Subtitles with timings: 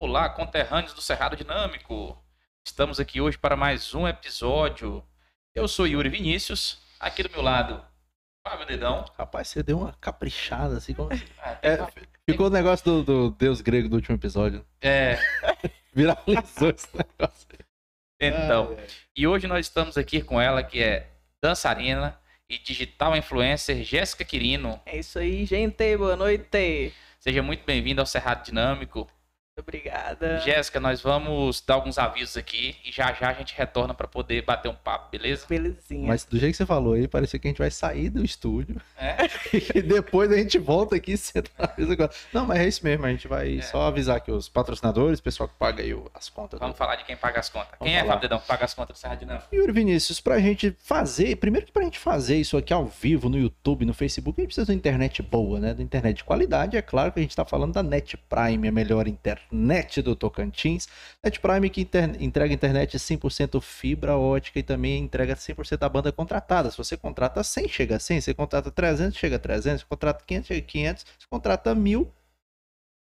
[0.00, 2.16] Olá, conterrâneos do Cerrado Dinâmico.
[2.66, 5.02] Estamos aqui hoje para mais um episódio.
[5.54, 7.84] Eu sou Yuri Vinícius, aqui do meu lado,
[8.46, 9.04] Fábio Dedão.
[9.16, 10.94] Rapaz, você deu uma caprichada assim.
[10.94, 11.10] Como...
[11.38, 11.86] Ah, tem- É,
[12.30, 14.64] ficou o negócio do, do deus grego do último episódio.
[14.80, 15.18] é,
[15.92, 17.48] Viralizou esse negócio.
[18.20, 18.76] então.
[18.78, 18.86] Ah, é.
[19.16, 21.10] E hoje nós estamos aqui com ela, que é
[21.42, 22.16] dançarina
[22.48, 24.80] e digital influencer Jéssica Quirino.
[24.86, 25.96] É isso aí, gente.
[25.96, 26.94] Boa noite.
[27.18, 29.10] Seja muito bem-vinda ao Cerrado Dinâmico.
[29.60, 30.40] Obrigada.
[30.40, 34.42] Jéssica, nós vamos dar alguns avisos aqui e já já a gente retorna para poder
[34.42, 35.46] bater um papo, beleza?
[35.48, 36.06] Belezinha.
[36.06, 38.80] Mas do jeito que você falou aí, parecia que a gente vai sair do estúdio
[38.96, 39.16] É.
[39.78, 42.10] e depois a gente volta aqui e senta na mesa agora.
[42.32, 43.62] Não, mas é isso mesmo, a gente vai É.
[43.62, 46.58] só avisar que os patrocinadores, o pessoal que paga aí as contas.
[46.60, 47.68] Vamos do- falar de quem paga as contas.
[47.80, 48.08] Quem é, falar.
[48.14, 49.46] Fábio Dedão, que paga as contas do Cerrado Dinâmico?
[49.54, 53.38] Yuri Vinícius, pra gente fazer, primeiro que pra gente fazer isso aqui ao vivo no
[53.38, 55.74] YouTube, no Facebook, a gente precisa de uma internet boa, né?
[55.74, 56.76] Da internet de qualidade.
[56.76, 59.47] É claro que a gente tá falando da Net Prime, a melhor internet
[60.02, 60.88] do Tocantins.
[61.24, 66.12] Net Prime que inter- entrega internet 100% fibra ótica e também entrega 100% da banda
[66.12, 66.70] contratada.
[66.70, 68.20] Se você contrata 100, chega a 100.
[68.20, 69.80] Se você contrata 300, chega a 300.
[69.80, 71.06] Se contrata 500, chega a 500.
[71.18, 72.12] Se contrata 1000,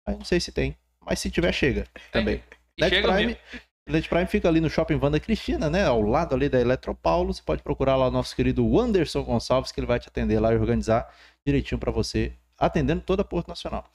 [0.07, 0.75] aí não sei se tem.
[1.05, 2.43] Mas se tiver, chega também.
[2.77, 3.41] E Net chega Prime, mesmo.
[3.87, 5.85] Net Prime fica ali no Shopping Vanda Cristina, né?
[5.85, 7.33] Ao lado ali da Eletropaulo.
[7.33, 10.53] Você pode procurar lá o nosso querido Anderson Gonçalves, que ele vai te atender lá
[10.53, 11.11] e organizar
[11.45, 13.89] direitinho pra você, atendendo toda a Porto Nacional.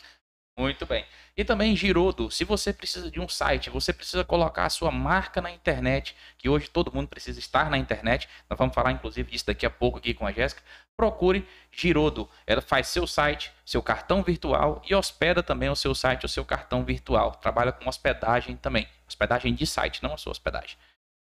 [0.56, 1.05] Muito bem.
[1.36, 5.41] E também Girodo, se você precisa de um site, você precisa colocar a sua marca
[5.41, 8.28] na internet, que hoje todo mundo precisa estar na internet.
[8.48, 10.62] Nós vamos falar inclusive disso daqui a pouco aqui com a Jéssica.
[10.96, 12.30] Procure Girodo.
[12.46, 16.44] Ela faz seu site, seu cartão virtual e hospeda também o seu site, o seu
[16.44, 17.33] cartão virtual.
[17.33, 18.86] Trabalha com hospedagem também.
[19.08, 20.77] Hospedagem de site, não a sua hospedagem.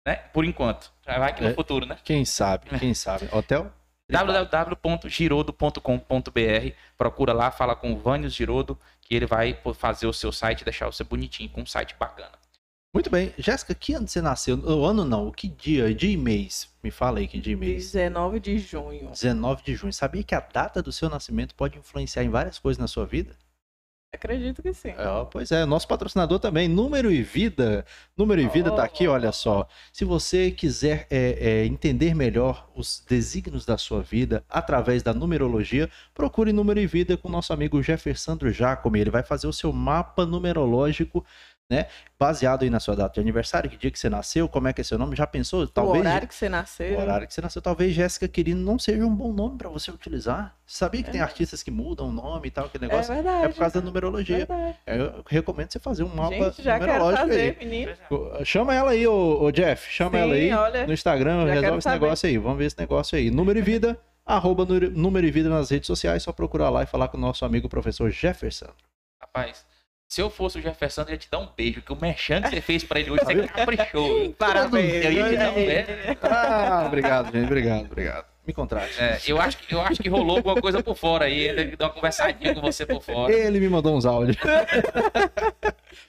[0.08, 0.16] Né?
[0.16, 0.89] Por enquanto.
[1.06, 1.54] Vai que no É.
[1.54, 1.98] futuro, né?
[2.06, 3.28] Quem sabe, quem sabe.
[3.36, 3.70] Hotel?
[4.10, 10.64] www.girodo.com.br Procura lá, fala com o Vânios Girodo, que ele vai fazer o seu site,
[10.64, 12.40] deixar você bonitinho, com um site bacana.
[12.92, 13.32] Muito bem.
[13.38, 14.58] Jéssica, que ano você nasceu?
[14.58, 15.94] O ano não, que dia?
[15.94, 16.70] Dia e mês?
[16.84, 17.92] Me fala aí que dia e mês.
[17.92, 19.12] 19 de junho.
[19.12, 19.94] 19 de junho.
[19.94, 23.36] Sabia que a data do seu nascimento pode influenciar em várias coisas na sua vida?
[24.11, 24.89] Acredito que sim.
[24.89, 27.86] É, pois é, nosso patrocinador também, Número e Vida.
[28.17, 29.67] Número e Vida tá aqui, olha só.
[29.93, 35.87] Se você quiser é, é, entender melhor os desígnios da sua vida através da numerologia,
[36.11, 38.99] procure Número e Vida com nosso amigo Jeffersandro Jacome.
[38.99, 41.23] Ele vai fazer o seu mapa numerológico,
[41.70, 41.86] né?
[42.20, 44.82] Baseado aí na sua data de aniversário, que dia que você nasceu, como é que
[44.82, 45.16] é seu nome.
[45.16, 45.70] Já pensou?
[45.78, 46.98] o horário que você nasceu.
[46.98, 49.92] O horário que você nasceu, talvez Jéssica Quirino não seja um bom nome pra você
[49.92, 50.56] utilizar.
[50.66, 51.24] Sabia que tem É.
[51.24, 53.14] artistas que mudam o nome e tal, aquele É negócio?
[53.14, 53.46] verdade.
[53.46, 54.38] É por causa da numerologia.
[54.46, 54.78] Verdade.
[54.88, 57.66] Eu recomendo você fazer um mapa Gente, já quero numerológico fazer, aí.
[57.68, 57.92] menino.
[58.44, 59.90] Chama ela aí, ô, ô Jeff.
[59.92, 62.00] Chama Sim, ela aí olha, no Instagram, resolve quero esse saber.
[62.02, 62.38] negócio aí.
[62.38, 63.30] Vamos ver esse negócio aí.
[63.32, 66.24] Número e vida, arroba número número e vida nas redes sociais.
[66.24, 68.68] Só procurar lá e falar com o nosso amigo professor Jefferson.
[69.22, 69.66] Rapaz,
[70.09, 72.49] se eu fosse o Jefferson, eu ia te dar um beijo, que o merchan que
[72.49, 74.33] você fez pra ele hoje, você caprichou.
[74.33, 75.05] Parabéns.
[75.05, 75.87] Eu ia te dar um beijo.
[76.23, 77.45] Ah, obrigado, gente.
[77.45, 78.25] Obrigado, obrigado.
[78.47, 78.99] Me contrate.
[78.99, 81.86] É, eu, acho, que- eu acho que rolou alguma coisa por fora aí, ele deu
[81.87, 83.31] uma conversadinha com você por fora.
[83.31, 84.36] Ele me mandou uns áudios.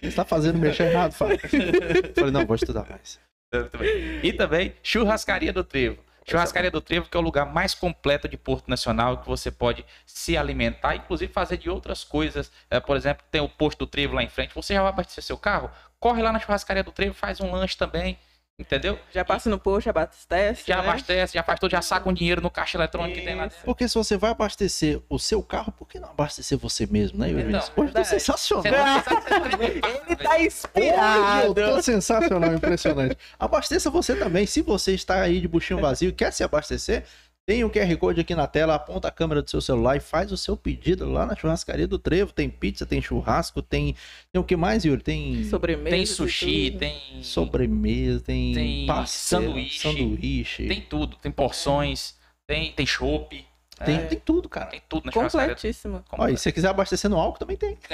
[0.02, 1.38] Você tá fazendo mexer errado, Fábio.
[2.16, 3.20] Falei, não, vou estudar mais.
[3.52, 4.20] Muito bem.
[4.22, 5.98] E também Churrascaria do Trevo.
[6.30, 9.84] Churrascaria do Trevo, que é o lugar mais completo de Porto Nacional, que você pode
[10.06, 12.52] se alimentar, inclusive fazer de outras coisas.
[12.70, 14.54] É, por exemplo, tem o posto do Trevo lá em frente.
[14.54, 15.70] Você já vai abastecer seu carro?
[15.98, 18.16] Corre lá na Churrascaria do Trevo, faz um lanche também,
[18.60, 18.98] entendeu?
[19.12, 20.64] Já passa no post, abastece.
[20.66, 20.88] Já né?
[20.88, 23.58] abastece, já faz tudo, já saca um dinheiro no caixa eletrônico que tem lá dentro.
[23.64, 27.30] Porque se você vai abastecer o seu carro, por que não abastecer você mesmo, né,
[27.30, 27.48] Yuri?
[27.48, 28.62] Então, Hoje tá sensacional.
[29.60, 31.54] Ele tá Hoje eu inspirado.
[31.54, 33.16] tô sensacional, impressionante.
[33.38, 34.46] Abasteça você também.
[34.46, 37.04] Se você está aí de buchinho vazio e quer se abastecer,
[37.50, 40.30] tem o QR Code aqui na tela, aponta a câmera do seu celular e faz
[40.30, 42.32] o seu pedido lá na churrascaria do Trevo.
[42.32, 43.96] Tem pizza, tem churrasco, tem.
[44.32, 45.02] Tem o que mais, Yuri?
[45.02, 45.90] Tem Sobremesa.
[45.96, 47.20] Tem sushi, tem.
[47.24, 49.80] sobremesa, tem, Tem pastel, sanduíche.
[49.80, 50.68] sanduíche.
[50.68, 52.14] Tem tudo, tem porções,
[52.46, 53.44] tem, tem chopp,
[53.84, 54.66] Tem, é, tem tudo, cara.
[54.66, 55.48] tem tudo na churrascaria.
[55.56, 56.04] Completíssimo.
[56.28, 57.76] E se você quiser abastecer no álcool, também tem.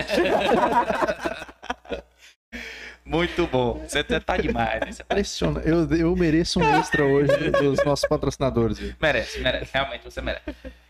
[3.07, 3.85] Muito bom.
[3.87, 4.81] Você tá tá demais.
[4.81, 4.91] né?
[4.93, 5.61] Você tá- Impressiona.
[5.61, 8.79] Eu, eu mereço um extra hoje dos nossos patrocinadores.
[9.01, 9.71] Merece, merece.
[9.73, 10.43] Realmente você merece.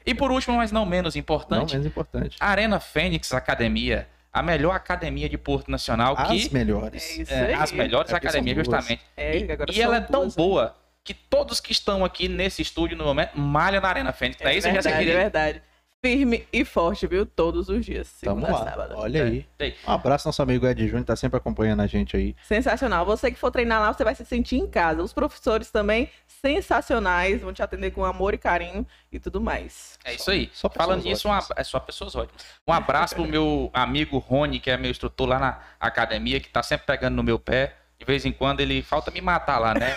[0.05, 2.37] E por último, mas não menos Não, importante, menos importante.
[2.41, 7.19] Arena Fênix Academia, a melhor academia de Porto Nacional, As que melhores.
[7.19, 9.03] É isso é, as melhores É academias, justamente.
[9.17, 10.43] É, E- agora e ela é tão duas, né?
[10.43, 14.41] boa que todos que estão aqui nesse estúdio no momento malham na Arena Fênix.
[14.43, 14.95] Não é, isso, é Jéssica?
[14.97, 15.63] verdade, é verdade.
[16.07, 17.27] Firme e forte, viu?
[17.27, 18.71] Todos os dias, Tamo segunda a lá.
[18.71, 18.95] sábado.
[18.97, 19.45] Olha aí.
[19.59, 19.75] Ei.
[19.87, 22.37] Um abraço, nosso amigo Ed Júnior, tá sempre acompanhando a gente aí.
[22.45, 23.05] Sensacional.
[23.05, 25.03] Você que for treinar lá, você vai se sentir em casa.
[25.03, 29.99] Os professores também, sensacionais, vão te atender com amor e carinho e tudo mais.
[30.05, 30.49] É isso aí.
[30.53, 32.45] Só Falando nisso, ab- é só pessoas ótimas.
[32.67, 36.63] Um abraço pro meu amigo Rony, que é meu instrutor lá na academia, que tá
[36.63, 37.75] sempre pegando no meu pé.
[37.99, 39.97] De vez em quando ele falta me matar lá, né?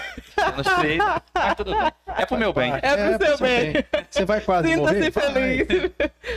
[0.56, 1.06] Nos treinos.
[1.34, 1.92] Mas tudo bem.
[2.18, 2.74] É pro meu bem.
[2.82, 3.74] É pro seu bem.
[4.10, 5.04] Você vai quase morrer?
[5.04, 5.68] Sinta-se feliz.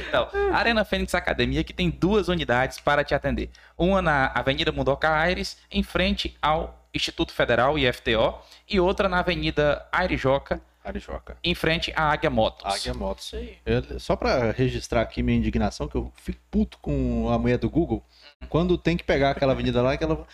[0.09, 3.49] Então, Arena Fênix Academia que tem duas unidades para te atender.
[3.79, 8.35] Uma na Avenida Mundoca Aires, em frente ao Instituto Federal IFTO,
[8.69, 11.37] e outra na Avenida Airijoca, Arijoca.
[11.45, 12.65] em frente à Águia Motos.
[12.75, 13.27] Águia Motos.
[13.27, 13.57] Isso aí.
[13.65, 17.71] Eu- só pra registrar aqui minha indignação, que eu fico puto com a mulher do
[17.71, 18.05] Google,
[18.49, 20.27] quando tem que pegar aquela avenida lá, que ela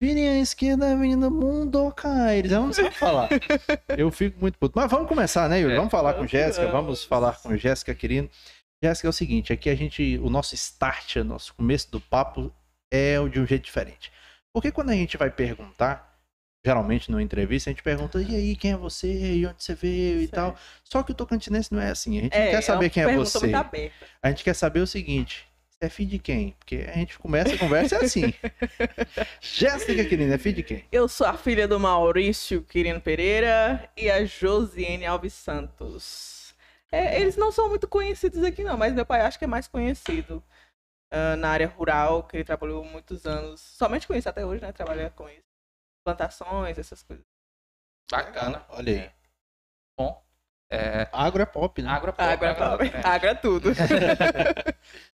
[0.00, 2.52] virem à esquerda, Avenida Mundoca Aires.
[2.52, 3.28] Ela não sabe falar.
[3.96, 4.72] Eu fico muito puto.
[4.76, 5.74] Mas vamos começar, né, Yuri?
[5.74, 5.76] É.
[5.76, 8.30] Vamos falar com Jéssica, vamos falar com Jéssica, querido.
[8.82, 12.52] Jéssica, é o seguinte, aqui a gente, o nosso start, o nosso começo do papo
[12.92, 14.12] é de um jeito diferente.
[14.52, 16.18] Porque quando a gente vai perguntar,
[16.64, 19.36] geralmente numa entrevista, a gente pergunta, e aí, quem é você?
[19.36, 20.56] E onde você veio e tal.
[20.84, 22.18] Só que o tocantinense não é assim.
[22.18, 23.52] A gente não quer saber uma quem é você.
[24.22, 25.46] A gente quer saber o seguinte:
[25.80, 26.52] é filho de quem?
[26.52, 28.32] Porque a gente começa a conversa é assim.
[29.40, 30.84] Jéssica, querida, é filho de quem?
[30.90, 36.54] Eu sou a filha do Maurício Quirino Pereira e a Josiane Alves Santos.
[36.90, 39.68] É, eles não são muito conhecidos aqui, não, mas meu pai acho que é mais
[39.68, 40.42] conhecido
[41.10, 43.60] ah, na área rural, que ele trabalhou muitos anos.
[43.60, 44.72] Somente com isso até hoje, né?
[44.72, 45.44] Trabalha com isso.
[46.04, 47.24] Plantações, essas coisas.
[48.10, 48.64] Bacana.
[48.70, 49.10] Olha aí.
[49.98, 50.24] Bom.
[50.70, 51.88] É, Agro é pop, né?
[51.88, 53.06] agro é pop, agro é pop, é.
[53.06, 53.70] água é tudo.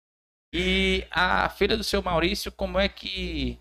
[0.53, 3.59] E a filha do seu Maurício, como é que,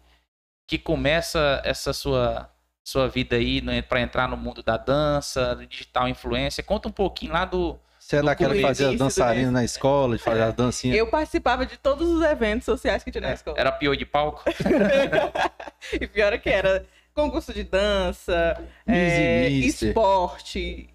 [0.69, 2.50] que começa essa sua,
[2.85, 6.62] sua vida aí né, para entrar no mundo da dança, do digital influência?
[6.62, 7.79] Conta um pouquinho lá do.
[7.99, 10.94] Você é daquela que fazia dançarina na escola, de fazer a dancinha.
[10.94, 13.59] Eu participava de todos os eventos sociais que tinha na escola.
[13.59, 14.44] Era pior de palco?
[15.93, 20.89] e pior é que era concurso de dança, é, esporte,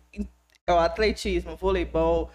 [0.65, 2.29] é, o atletismo, voleibol,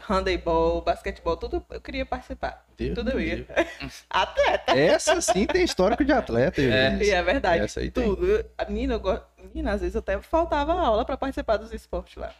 [0.00, 2.66] handebol, basquetebol, tudo eu queria participar.
[2.76, 3.46] Deus tudo eu ia.
[4.10, 4.72] Atleta.
[4.78, 6.60] Essa sim tem histórico de atleta.
[6.60, 6.96] É.
[7.02, 7.64] E é verdade.
[7.64, 8.04] Essa aí tem.
[8.04, 8.26] Tudo.
[8.26, 12.16] Eu- A menina, eu go- menina, às vezes até faltava aula pra participar dos esportes
[12.16, 12.34] lá.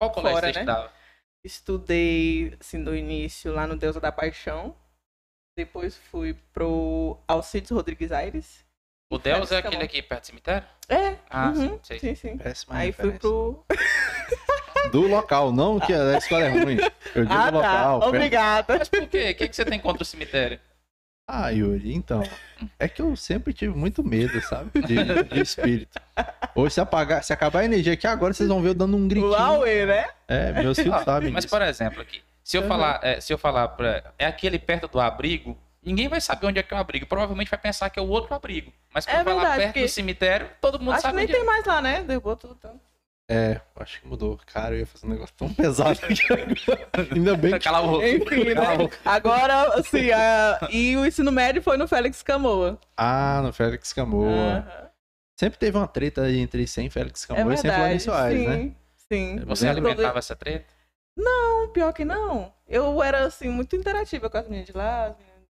[0.00, 0.60] Qual colégio Fora, você né?
[0.62, 0.92] estudava?
[1.44, 4.74] Estudei, assim, no início lá no Deusa da Paixão.
[5.56, 8.64] Depois fui pro Alcides Rodrigues Aires.
[9.12, 9.82] O Deus é aquele bom.
[9.84, 10.66] aqui perto do cemitério?
[10.88, 11.16] É.
[11.30, 11.98] Ah, uhum, sim, sei.
[12.00, 12.40] sim, sim.
[12.70, 13.18] Aí fui referência.
[13.20, 13.64] pro.
[14.90, 16.76] Do local, não que a escola é ruim.
[17.14, 18.00] Eu digo Ah, do local.
[18.00, 18.06] tá.
[18.06, 18.78] perto- Obrigada.
[18.78, 19.30] Mas por quê?
[19.30, 20.58] O que, que você tem contra o cemitério?
[21.26, 22.22] Ah, Yuri, então.
[22.78, 24.70] É que eu sempre tive muito medo, sabe?
[24.82, 25.98] De, de espírito.
[26.54, 29.08] Hoje, se, apagar, se acabar a energia aqui agora, vocês vão ver eu dando um
[29.08, 29.30] gritinho.
[29.32, 30.06] Uauê, né?
[30.28, 31.56] É, meus filhos Ah, sabem Mas, disso.
[31.56, 32.68] por exemplo, aqui, se eu Uhum.
[32.68, 36.58] falar, é, se eu falar pra, é aquele perto do abrigo, ninguém vai saber onde
[36.58, 37.06] é que é o abrigo.
[37.06, 38.70] Provavelmente vai pensar que é o outro abrigo.
[38.92, 41.32] Mas quando É falar verdade, perto do cemitério, todo mundo Acho que sabe nem onde
[41.32, 41.36] é.
[41.36, 42.02] tem mais lá, né?
[42.06, 42.54] Derrubou tudo.
[42.58, 42.78] Então.
[43.30, 44.38] É, acho que mudou.
[44.46, 46.88] Cara, eu ia fazer um negócio tão pesado aqui agora.
[47.14, 47.58] Ainda bem que.
[47.60, 48.06] Cala a boca.
[48.08, 48.76] Enfim, Cala a né?
[48.76, 48.98] boca.
[49.04, 50.68] Agora, assim, a...
[50.70, 52.78] e o ensino médio foi no Félix Camoa.
[52.96, 54.92] Ah, no Félix Camoa.
[55.40, 57.80] Sempre teve uma treta aí entre 100 Félix É Camoa e 100 verdade.
[57.82, 58.74] Flávio Soares, sim, né?
[59.10, 59.36] sim.
[59.46, 60.66] Você Todo- alimentava essa treta?
[61.16, 62.52] Não, pior que não.
[62.68, 65.06] Eu era, assim, muito interativa com as meninas de lá.
[65.06, 65.42] as meninas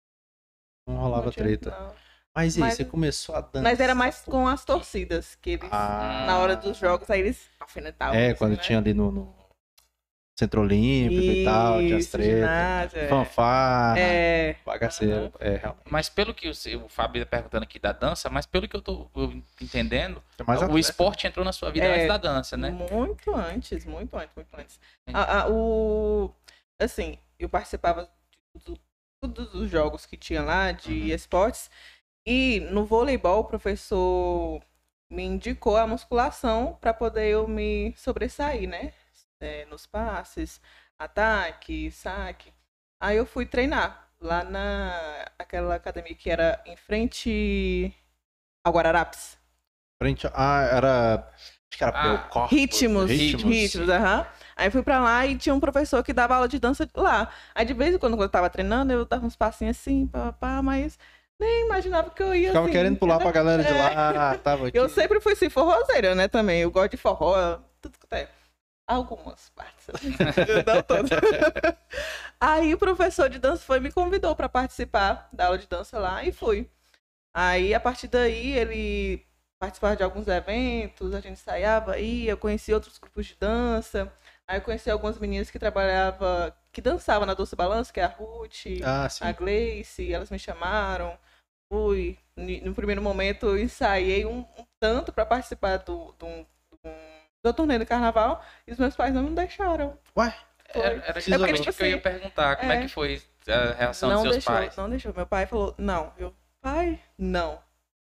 [0.87, 1.71] Não rolava não tinha- treta.
[1.71, 2.04] não.
[2.35, 3.61] Mas e aí, Mas- você começou a dançar?
[3.63, 6.25] Mas era mais com as torcidas, que eles, Ah.
[6.27, 8.13] na hora dos jogos, aí eles alfinetavam.
[8.15, 8.57] É, assim, quando né?
[8.57, 9.35] tinha ali no, no
[10.37, 12.33] Centro Olímpico e tal, tinha as Isso, tretas.
[12.35, 13.07] ginásio, é.
[13.07, 15.31] Fanfarra, É, bagaceiro.
[15.39, 15.85] É, realmente.
[15.89, 16.51] Mas pelo que o,
[16.83, 20.43] o Fábio tá perguntando aqui da dança, mas pelo que eu tô eu entendendo, É
[20.43, 20.79] mais o atleta.
[20.81, 21.93] esporte entrou na sua vida É.
[21.95, 22.69] antes da dança, né?
[22.69, 24.77] Muito antes, muito antes, muito antes.
[25.13, 26.29] A- a- o,
[26.81, 28.09] assim, eu participava
[28.53, 28.77] de
[29.23, 31.07] todos os jogos que tinha lá de Uhum.
[31.15, 31.71] esportes.
[32.25, 34.61] E no voleibol, o professor
[35.09, 38.93] me indicou a musculação para poder eu me sobressair, né?
[39.39, 40.59] É, nos passes,
[40.97, 42.51] ataque, saque.
[42.99, 47.93] Aí eu fui treinar lá na aquela academia que era em frente
[48.63, 49.37] ao Guararapes.
[50.01, 50.31] Frente a...
[50.33, 51.31] Ah, era...
[51.35, 52.55] Acho que era Ah, Belcorpo.
[52.55, 53.43] Ritmos, Ritmos.
[53.43, 54.27] ritmos, aham.
[54.55, 57.29] Aí fui pra lá e tinha um professor que dava aula de dança lá.
[57.53, 60.31] Aí de vez em quando, quando eu tava treinando, eu dava uns passinhos assim, pá,
[60.33, 60.97] pá, mas
[61.39, 63.77] nem imaginava que eu ia Ficava assim, querendo pular pra galera de É.
[63.77, 64.37] lá.
[64.37, 64.77] Tava aqui.
[64.77, 66.61] Eu sempre fui assim, forrozeira, né, também.
[66.61, 68.27] Eu gosto de forró, tudo que tem.
[68.87, 69.87] Algumas partes.
[70.65, 71.09] Não todas.
[72.39, 75.97] Aí o professor de dança foi e me convidou para participar da aula de dança
[75.97, 76.69] lá e fui.
[77.33, 79.25] Aí, a partir daí, ele
[79.59, 84.11] participava de alguns eventos, a gente ensaiava, ia, eu conheci outros grupos de dança.
[84.47, 88.07] Aí eu conheci algumas meninas que trabalhavam, que dançavam na Doce Balanço, que é a
[88.07, 91.17] Ruth, Ah, a Gleice, elas me chamaram.
[91.71, 92.17] Fui.
[92.37, 96.27] No primeiro momento eu ensaiei um, um tanto para participar do, do,
[96.71, 96.91] do,
[97.43, 99.97] do torneio do carnaval e os meus pais não me deixaram.
[100.17, 100.33] Ué,
[100.73, 100.81] Foi.
[100.81, 101.69] Era, era Precisa justamente ver.
[101.69, 102.55] o que eu ia perguntar.
[102.57, 102.81] Como é, É.
[102.81, 104.75] que foi a reação não dos seus deixou, pais?
[104.77, 105.13] não deixou.
[105.15, 106.11] Meu pai falou, não.
[106.17, 107.63] Eu, pai, não.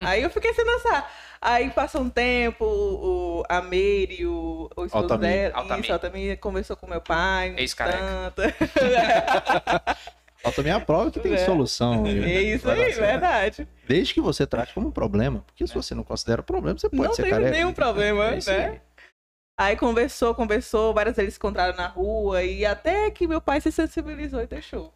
[0.02, 1.10] Aí eu fiquei sem dançar.
[1.40, 5.20] Aí passou um tempo, o, a Meire, o, o esposo Altamir.
[5.30, 5.84] dela, Altamir.
[5.84, 7.52] isso, Altamir conversou com meu pai.
[7.52, 8.32] um Ex-careca.
[8.36, 8.42] tanto.
[10.46, 11.38] Falta minha prova que tem É.
[11.38, 12.06] solução.
[12.06, 13.66] é isso aí, verdade.
[13.84, 15.40] Desde que você trate como um problema.
[15.44, 17.50] Porque se você não considera problema, você pode não ser careca.
[17.50, 18.80] nenhum problema, É né?
[19.58, 23.72] Aí conversou, conversou, várias vezes se encontraram na rua e até que meu pai se
[23.72, 24.94] sensibilizou e deixou.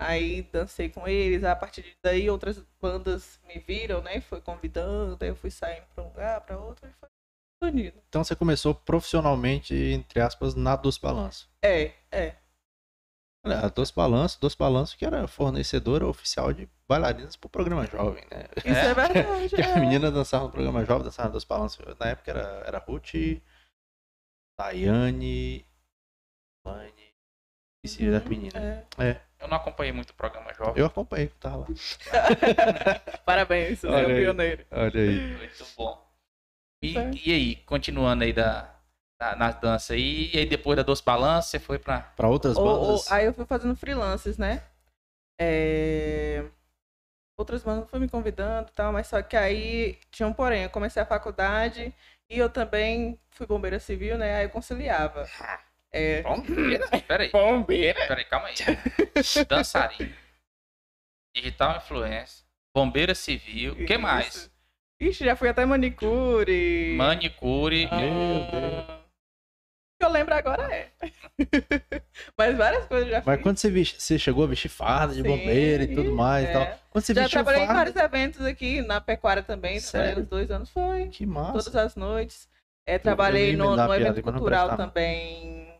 [0.00, 4.20] Aí dancei com eles, a partir daí outras bandas me viram, né?
[4.22, 6.90] Foi convidando, aí eu fui saindo pra um lugar, pra outro e
[7.62, 7.98] foi unido.
[8.08, 11.50] Então você começou profissionalmente, entre aspas, na Dos Balanço.
[11.62, 12.36] É, é.
[13.54, 18.46] A Dos Balanço, Dos Balanço que era fornecedora oficial de bailarinas pro programa jovem, né?
[18.58, 19.48] Isso é, verdade.
[19.48, 19.80] Que a é.
[19.80, 21.82] menina dançava no programa jovem, dançava no Dos Balanço.
[21.98, 23.40] Na época era, era Ruth,
[24.58, 25.64] Daiane,
[26.64, 27.14] Lane,
[27.84, 28.84] esqueci das meninas.
[28.98, 29.20] É.
[29.38, 30.74] Eu não acompanhei muito o programa jovem.
[30.76, 31.66] Eu acompanhei, tava lá.
[33.24, 34.66] Parabéns, você é o pioneiro.
[34.70, 35.36] Olha aí.
[35.36, 36.06] Muito bom.
[36.82, 38.75] E, e aí, continuando aí da,
[39.18, 42.00] da, nas danças aí, e aí depois da Doce Balanço, você foi pra.
[42.00, 43.10] Pra outras Ou- ou- bandas.
[43.12, 44.62] aí eu fui fazendo freelances, né?
[45.40, 46.44] É,
[47.38, 50.62] Outras bandas foram me convidando e tal, mas só que aí tinha um porém.
[50.62, 51.94] Eu comecei a faculdade
[52.30, 54.36] e eu também fui bombeira civil, né?
[54.38, 55.28] Aí eu conciliava.
[55.92, 56.22] É...
[56.22, 56.88] Bombeira?
[57.06, 58.06] Peraí, Bombeira?
[58.06, 58.54] peraí, calma aí.
[59.46, 60.16] Dançarina.
[61.34, 62.46] Digital influencer.
[62.74, 63.74] Bombeira civil.
[63.74, 64.50] O que mais?
[64.98, 66.94] Ixi, já fui até manicure.
[66.96, 67.86] Manicure.
[67.90, 69.05] Ah, Meu Deus.
[69.98, 70.90] Que eu lembro agora é.
[72.36, 73.42] mas várias coisas já Mas fiz.
[73.42, 76.50] quando você, vesti- você chegou a vestir farda de Sim, bombeiro e tudo mais e
[76.50, 76.52] é.
[76.52, 76.78] tal.
[76.90, 77.78] Quando você Já trabalhei em farda.
[77.92, 79.80] vários eventos aqui, na pecuária também.
[79.80, 80.22] Trabalhei Sério?
[80.22, 81.08] uns dois anos, foi.
[81.08, 81.52] Que massa.
[81.70, 82.46] todas as noites.
[82.86, 85.74] É, trabalhei no, no evento mas cultural também,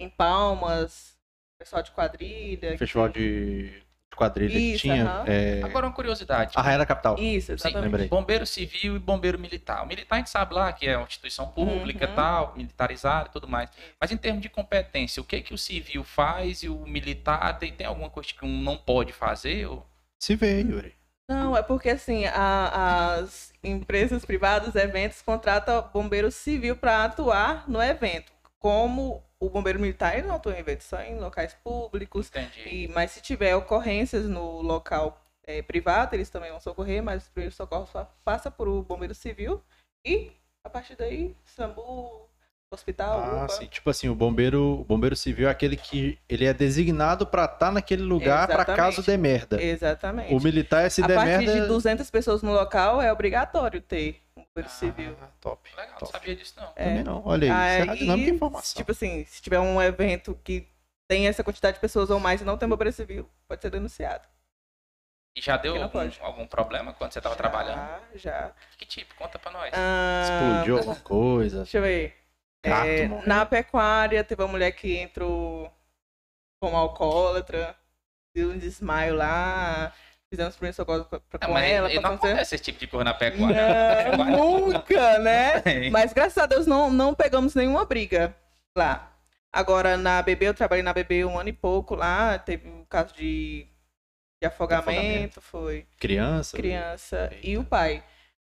[0.00, 1.16] em Palmas,
[1.58, 2.76] pessoal de quadrilha.
[2.78, 3.83] Festival de
[4.16, 5.04] quadrilha que Isso, tinha.
[5.04, 5.24] aham.
[5.26, 6.52] é, Agora uma curiosidade.
[6.56, 7.16] Arraial da Capital.
[7.18, 7.82] Isso, Sim, exatamente.
[7.84, 8.08] lembrei.
[8.08, 9.82] bombeiro civil e bombeiro militar.
[9.82, 12.14] O militar a gente sabe lá que é uma instituição pública Uhum.
[12.14, 13.70] tal, militarizada e tudo mais.
[14.00, 17.72] Mas em termos de competência, o que que o civil faz e o militar tem,
[17.72, 19.66] tem alguma coisa que um não pode fazer?
[19.66, 19.86] Ou...
[20.18, 20.94] Se vê, Yuri.
[21.26, 27.82] Não, é porque assim, a- as empresas privadas, eventos, contratam bombeiro civil para atuar no
[27.82, 28.30] evento.
[28.64, 32.28] Como o bombeiro militar, ele não atua em eventos, só em locais públicos.
[32.28, 32.66] Entendi.
[32.66, 37.30] E, mas se tiver ocorrências no local eh, privado, eles também vão socorrer, mas o
[37.30, 39.62] primeiro socorro só passa por o bombeiro civil.
[40.02, 40.32] E
[40.64, 42.23] a partir daí, SAMU,
[42.74, 43.48] hospital, Ah, UPA.
[43.54, 43.66] sim.
[43.66, 47.70] Tipo assim, o bombeiro, o bombeiro civil é aquele que ele é designado pra estar
[47.72, 48.76] naquele lugar pra Exatamente.
[48.76, 49.62] caso dê merda.
[49.62, 50.34] Exatamente.
[50.34, 51.60] O militar é se a der partir merda.
[51.62, 55.16] de 200 pessoas no local, é obrigatório ter um bombeiro civil.
[55.22, 55.70] Ah, top.
[55.76, 56.12] Legal, não top.
[56.12, 56.72] sabia disso não.
[56.76, 56.84] É.
[56.88, 57.22] Também não.
[57.24, 58.76] Olha aí, isso é Aí, dinâmica e informação.
[58.76, 60.68] Tipo assim, se tiver um evento que
[61.08, 64.26] tem essa quantidade de pessoas ou mais e não tem bombeiro civil, pode ser denunciado.
[65.36, 67.80] E já deu não algum, algum problema quando você estava trabalhando?
[68.14, 68.52] Já, já.
[68.78, 69.16] Que tipo?
[69.16, 69.72] Conta pra nós.
[69.74, 71.56] Ah, Explodiu alguma coisa.
[71.58, 72.16] Deixa eu ver.
[72.64, 75.72] É, na pecuária, teve uma mulher que entrou
[76.60, 77.76] como alcoólatra,
[78.34, 79.92] deu um desmaio lá,
[80.30, 81.88] fizemos primeiro socorro com, Não, com mas ela.
[81.88, 84.16] não passamos- acontece esse tipo de coisa na pecuária.
[84.16, 84.26] Não,
[84.72, 85.62] nunca, né?
[85.92, 88.34] Mas graças a Deus não, não pegamos nenhuma briga
[88.76, 89.10] lá.
[89.52, 93.14] Agora na BB, eu trabalhei na BB um ano e pouco lá, teve um caso
[93.14, 93.68] de,
[94.42, 95.40] de afogamento, Afogamento.
[95.40, 96.56] foi Criança.
[96.56, 97.46] criança Eita.
[97.46, 98.02] e o pai.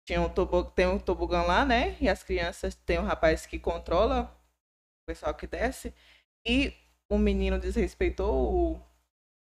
[0.06, 1.96] Tinha um tobo, tem um tobogã lá, né?
[2.00, 4.24] E as crianças tem um rapaz que controla
[5.02, 5.94] o pessoal que desce.
[6.46, 6.74] E
[7.10, 8.82] o menino desrespeitou o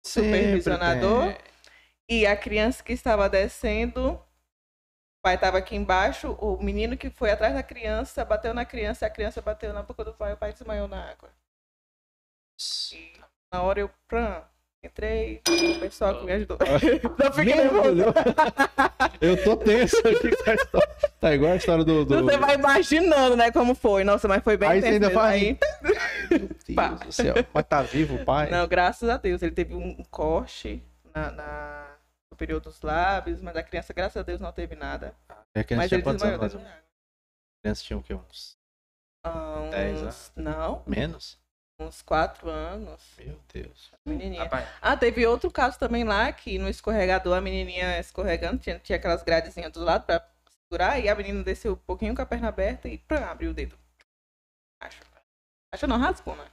[0.04, 1.34] Sempre supervisionador.
[1.34, 1.38] tem.
[2.10, 4.26] e a criança que estava descendo, o
[5.24, 9.10] pai estava aqui embaixo, o menino que foi atrás da criança bateu na criança, a
[9.10, 11.32] criança bateu na boca do pai, o pai desmaiou na água.
[12.92, 13.14] E
[13.52, 14.46] na hora eu pram,
[14.84, 15.42] entrei,
[15.76, 16.58] o pessoal que me ajudou.
[17.24, 18.02] Não fiquei nervoso.
[19.22, 20.90] Eu tô tenso aqui com a história.
[21.20, 22.04] Tá igual a história do.
[22.06, 22.24] do...
[22.24, 24.04] Você vai imaginando, né, como foi.
[24.04, 25.22] Nossa, mas foi bem Aí você tenso ainda mesmo.
[25.22, 25.58] faz- Aí-
[26.70, 26.88] Meu Pá.
[26.90, 27.34] Deus do céu.
[27.54, 28.50] Mas tá vivo o pai?
[28.50, 29.42] Não, graças a Deus.
[29.42, 30.84] Ele teve um corte
[31.14, 31.96] na, na-
[32.32, 35.14] no período dos lábios, mas a criança, graças a Deus, não teve nada.
[35.54, 36.40] É que a mas tinha ele quantos anos?
[36.40, 36.68] desmaiou.
[36.70, 38.14] A criança tinha o quê?
[38.16, 38.58] Uns
[39.24, 40.32] Ah, Dez uns- anos?
[40.36, 41.38] Não, menos?
[41.82, 43.02] Uns quatro anos.
[43.18, 43.92] Meu Deus.
[44.06, 44.44] Menininha.
[44.44, 48.98] Rapaz, Ah, teve outro caso também lá, que no escorregador, a menininha escorregando, tinha, tinha
[48.98, 50.26] aquelas gradezinhas do lado pra
[50.66, 53.54] segurar, e a menina desceu um pouquinho com a perna aberta e pram, abriu o
[53.54, 53.78] dedo.
[54.82, 55.00] Acho.
[55.74, 56.46] Acho que não raspou, né?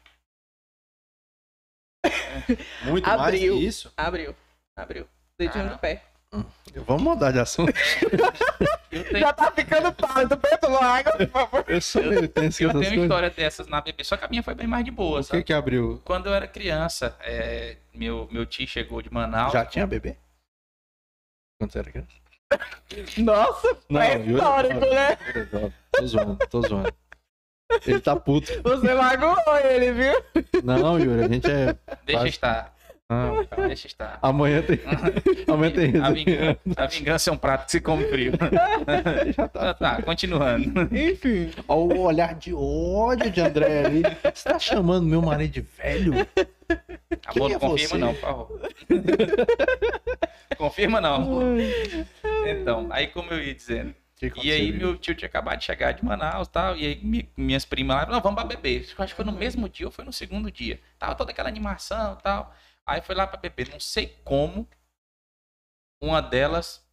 [2.85, 3.57] Muito mais Abriu.
[3.59, 3.93] que isso.
[3.97, 4.35] Abriu.
[4.77, 5.09] Abriu.
[5.39, 5.75] Dedinho Caramba.
[5.75, 6.05] do pé.
[6.87, 7.73] Vamos mudar de assunto.
[8.91, 11.65] Eu tenho, Já tá ficando pálido, pega água, por favor.
[11.69, 13.05] Eu sou meio tenso com eu essas tenho coisas.
[13.05, 15.29] história dessas na bebê, só que a minha foi bem mais de boa, O que
[15.29, 15.43] sabe?
[15.45, 16.01] que abriu?
[16.05, 19.53] Quando eu era criança, é, meu, meu tio chegou de Manaus.
[19.53, 20.17] Já tinha bebê?
[21.59, 22.09] Quando você era criança?
[23.19, 25.17] Nossa, é Yuri- histórico, né?
[25.93, 26.95] Tô zoando, tô zoando.
[27.87, 28.51] Ele tá puto.
[28.63, 30.25] Você magoou ele, viu?
[30.65, 31.77] Não, Yuri, a gente é.
[32.07, 32.75] Deixa Faz- estar,
[33.11, 33.31] Ah,
[33.67, 34.19] deixa estar.
[34.21, 34.79] amanhã tem.
[35.49, 38.33] Amanhã tem A vingança, a vingança é um prato que se come frio.
[39.35, 39.71] Já tá.
[39.71, 40.83] Ah, tá, continuando.
[40.95, 41.51] Enfim.
[41.67, 44.03] Olha o olhar de ódio de André ali.
[44.35, 46.13] Você tá chamando meu marido de velho?
[47.35, 47.99] Amor, é não confirma você?
[47.99, 48.61] não, por favor.
[50.59, 51.57] confirma não.
[52.47, 53.95] Então, aí como eu ia dizendo.
[54.43, 54.79] E aí Yuri?
[54.79, 56.77] meu tio tinha acabado de chegar de Manaus e tal.
[56.77, 58.81] E aí mi- minhas primas lá, não, vamos pra beber.
[58.81, 60.79] Acho que foi no mesmo dia ou foi no segundo dia.
[60.99, 62.53] Tava toda aquela animação e tal.
[62.89, 63.69] Aí foi lá pra beber.
[63.69, 64.67] Não sei como.
[66.03, 66.87] Uma delas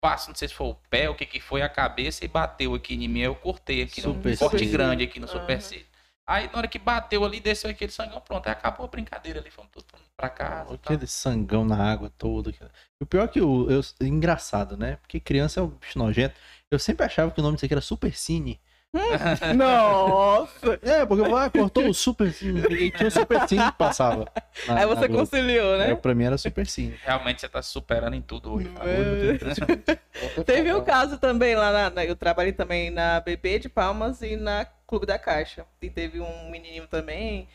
[0.00, 2.74] passa, não sei se foi o pé, o que que foi, a cabeça e bateu
[2.74, 3.20] aqui em mim.
[3.20, 4.72] Eu cortei aqui no Super corte cílio.
[4.72, 5.40] grande aqui no Aham.
[5.40, 5.86] supercílio.
[6.26, 8.46] Aí na hora que bateu ali, desceu aquele sangão, pronto.
[8.46, 10.78] Aí acabou a brincadeira ali, fomos todos pra casa.
[10.78, 10.94] tal.
[10.94, 12.52] Aquele sangão na água toda.
[13.00, 13.70] O pior é que o.
[13.70, 14.96] Eu, engraçado, né?
[14.96, 16.34] Porque criança é um bicho nojento.
[16.70, 18.60] Eu sempre achava que o nome disso aqui era Super Cine.
[19.56, 20.78] Nossa.
[20.82, 22.60] É, porque ah, cortou o Super Cine.
[22.70, 24.26] E tinha o Super Cine que passava.
[24.66, 25.94] na- Aí você conciliou, né?
[25.94, 26.96] pra mim era Super Cine.
[27.04, 28.68] Realmente você tá superando em tudo hoje.
[28.68, 28.82] tá?
[28.86, 30.42] É.
[30.44, 34.36] Teve um caso também lá na, na- Eu trabalhei também na BB de Palmas e
[34.36, 35.66] na Clube da Caixa.
[35.82, 37.48] E teve um menininho também.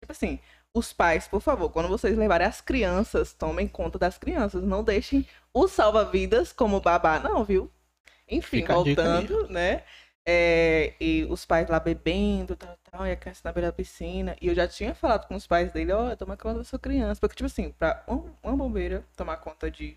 [0.00, 0.38] Tipo assim,
[0.74, 4.62] os pais, por favor, quando vocês levarem as crianças, tomem conta das crianças.
[4.62, 7.70] Não deixem o salva-vidas como babá, não, viu?
[8.28, 9.82] Enfim, Fica voltando, né?
[10.26, 14.36] É, e os pais lá bebendo, tal, tal, e a criança na beira da piscina.
[14.40, 17.20] E eu já tinha falado com os pais dele, ó, toma conta da sua criança.
[17.20, 19.96] Porque, tipo assim, pra um- uma bombeira tomar conta de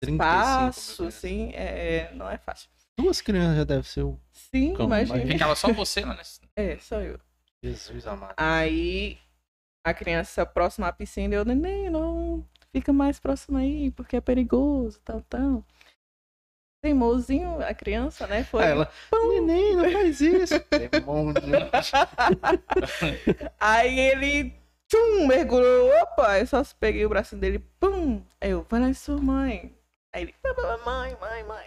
[0.00, 2.68] 35 espaço, assim, é, não é fácil.
[2.98, 4.18] Duas crianças já deve ser o.
[4.32, 5.16] Sim, Como, imagina.
[5.18, 5.32] imagina.
[5.34, 6.40] Ficava só você lá nesse.
[6.56, 7.18] É, só eu.
[7.62, 8.34] Jesus amado.
[8.36, 9.18] Aí
[9.84, 15.00] a criança próxima à piscina, eu, neném, não fica mais próximo aí, porque é perigoso,
[15.04, 15.64] tal, tal.
[16.82, 18.42] Teimosinho, a criança, né?
[18.42, 18.64] Foi.
[18.64, 18.90] Aí ela.
[19.12, 20.54] Neném, não faz isso.
[20.90, 21.34] Demônio.
[23.60, 24.54] Aí ele,
[24.88, 25.90] tchum, mergulhou.
[26.02, 28.22] Opa, eu só peguei o bracinho dele, pum.
[28.40, 29.74] Aí eu, vai lá, sua mãe.
[30.14, 31.66] Aí ele, "Tá, tá, mãe, mãe, mãe.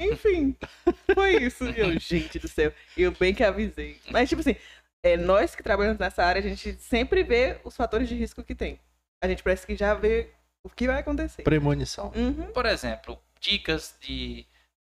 [0.00, 0.56] Enfim,
[1.14, 1.64] foi isso.
[1.64, 2.72] E eu, gente do céu.
[2.96, 4.00] Eu bem que avisei.
[4.10, 4.56] Mas, tipo assim,
[5.02, 8.54] é, nós que trabalhamos nessa área, a gente sempre vê os fatores de risco que
[8.54, 8.80] tem.
[9.22, 10.30] A gente parece que já vê
[10.64, 11.42] o que vai acontecer.
[11.42, 12.12] Premonição.
[12.14, 12.52] Uhum.
[12.52, 14.46] Por exemplo, dicas de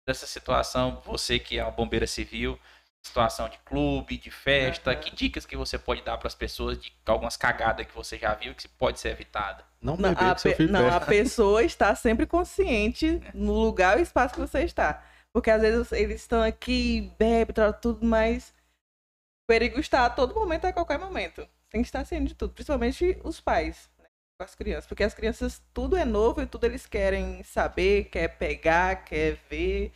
[0.07, 2.59] dessa situação, você que é uma bombeira civil,
[3.03, 4.97] situação de clube, de festa, Aham.
[4.97, 8.35] que dicas que você pode dar para as pessoas de algumas cagadas que você já
[8.35, 9.65] viu que pode ser evitada?
[9.81, 14.03] Não Não, a, seu pe- filho não, a pessoa está sempre consciente no lugar e
[14.03, 15.05] espaço que você está.
[15.33, 18.51] Porque às vezes eles estão aqui, bebe, tudo, mas
[19.45, 21.49] o perigo está a todo momento, a qualquer momento.
[21.71, 23.91] Tem que estar ciente de tudo, principalmente os pais,
[24.37, 24.87] com as crianças.
[24.87, 29.93] Porque as crianças, tudo é novo e tudo eles querem saber, quer pegar, quer ver.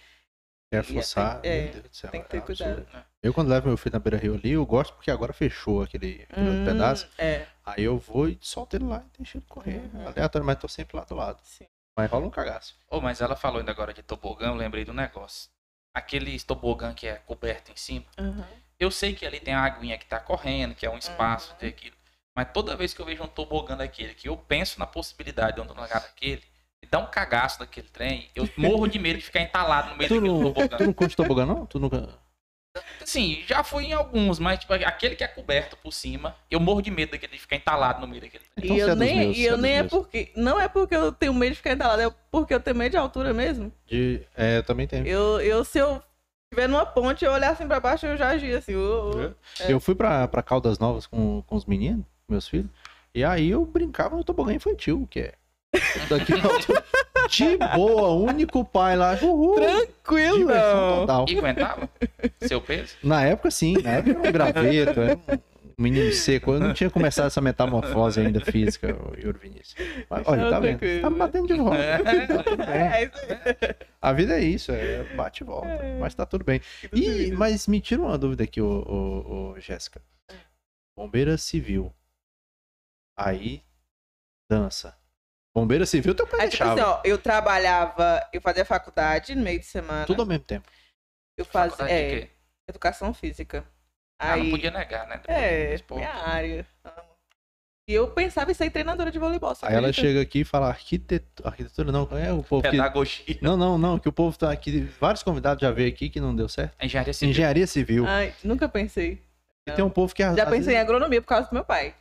[0.70, 1.40] Quer E forçar.
[1.44, 2.84] é, meu Deus do céu, Tem que é ter absurdo.
[2.84, 3.06] cuidado.
[3.22, 6.26] Eu, quando levo meu filho na beira rio ali, eu gosto porque agora fechou aquele,
[6.30, 7.08] aquele outro Hum, pedaço.
[7.18, 9.78] É, Aí eu vou e solto ele lá e deixo ele correr.
[9.92, 10.06] Uhum.
[10.06, 11.40] Aleatório, mas tô sempre lá do lado.
[11.42, 11.66] sim.
[11.96, 12.76] Mas rola um cagaço.
[12.88, 15.50] Oh, mas ela falou ainda agora de tobogã, eu lembrei do negócio.
[15.92, 18.06] Aquele tobogã que é coberto em cima.
[18.20, 18.44] Uhum.
[18.78, 21.58] Eu sei que ali tem a aguinha que tá correndo, que é um espaço, Uhum.
[21.58, 21.96] tem aquilo.
[22.38, 25.58] Mas toda vez que eu vejo um tobogã daquele, que eu penso na possibilidade de
[25.58, 26.40] eu andar daquele,
[26.80, 30.08] me dá um cagaço daquele trem, eu morro de medo de ficar entalado no meio
[30.08, 30.76] Tu não, tobogã.
[30.76, 31.66] tu não curte tobogã, não?
[31.66, 32.08] Tu nunca.
[33.04, 36.80] Sim, já fui em alguns, mas tipo, aquele que é coberto por cima, eu morro
[36.80, 38.66] de medo daquele de ficar entalado no meio daquele trem.
[38.66, 40.32] Então e eu é nem, meus, e é eu dos nem é porque.
[40.36, 42.98] Não é porque eu tenho medo de ficar entalado, é porque eu tenho medo de
[42.98, 43.72] altura mesmo.
[43.84, 44.22] De...
[44.36, 45.04] É, eu também tenho.
[45.04, 46.00] Eu, eu, se eu
[46.44, 48.76] estiver numa ponte, eu olhar assim pra baixo, eu já agi assim.
[48.76, 49.34] ô.
[49.58, 49.72] É.
[49.72, 52.70] Eu fui pra, pra Caldas Novas com, com os meninos, meus filhos,
[53.14, 55.34] e aí eu brincava no tobogã infantil, que é.
[56.08, 56.32] Daqui.
[57.28, 59.12] De boa, único pai lá.
[59.20, 60.46] Uhul, Tranquilo.
[60.48, 61.26] total.
[61.28, 61.88] E aguentava?
[62.40, 62.94] Seu peso?
[63.02, 63.74] Na época, sim.
[63.82, 65.38] Na época era um graveto, era um
[65.82, 66.52] menino seco.
[66.52, 69.74] Eu não tinha começado essa metamorfose ainda física, o Yuri Vinícius.
[70.08, 70.80] Mas, olha, Não, tá vendo?
[71.02, 71.78] Tá me batendo de volta.
[72.28, 72.68] Tá tudo bem.
[72.88, 73.74] É, isso aí.
[74.00, 75.68] A vida é isso, é bate e volta.
[75.68, 75.98] É.
[75.98, 76.62] Mas tá tudo bem.
[76.94, 80.00] E, mas me tira uma dúvida aqui, ô, ô, ô, Jéssica.
[80.96, 81.92] Bombeira civil.
[83.18, 83.62] Aí,
[84.50, 84.96] dança.
[85.54, 89.58] Bombeira civil, teu pé Aí, tipo assim, ó, eu trabalhava, eu fazia faculdade no meio
[89.58, 90.06] de semana.
[90.06, 90.68] Tudo ao mesmo tempo.
[91.36, 92.30] eu fazia Faculdade de é, quê?
[92.68, 93.64] educação física.
[94.20, 95.16] Ah, não Aí, podia negar, né?
[95.18, 96.66] Depois é, minha área.
[96.84, 97.08] amo.
[97.88, 99.54] E eu pensava em ser treinadora de voleibol.
[99.54, 100.06] você Aí ela acredita?
[100.08, 101.48] chega aqui e fala arquitetura.
[101.48, 102.70] Arquitetura não, é o povo que.
[102.70, 103.38] Pedagogia.
[103.40, 104.80] Não, não, não, que o povo tá aqui.
[105.00, 106.74] Vários convidados já veio aqui que não deu certo.
[106.84, 107.30] Engenharia civil.
[107.30, 108.06] Engenharia civil.
[108.06, 109.22] Ai, nunca pensei.
[109.66, 110.22] E tem um povo que.
[110.22, 111.94] Já às pensei em vezes- agronomia por causa do meu pai.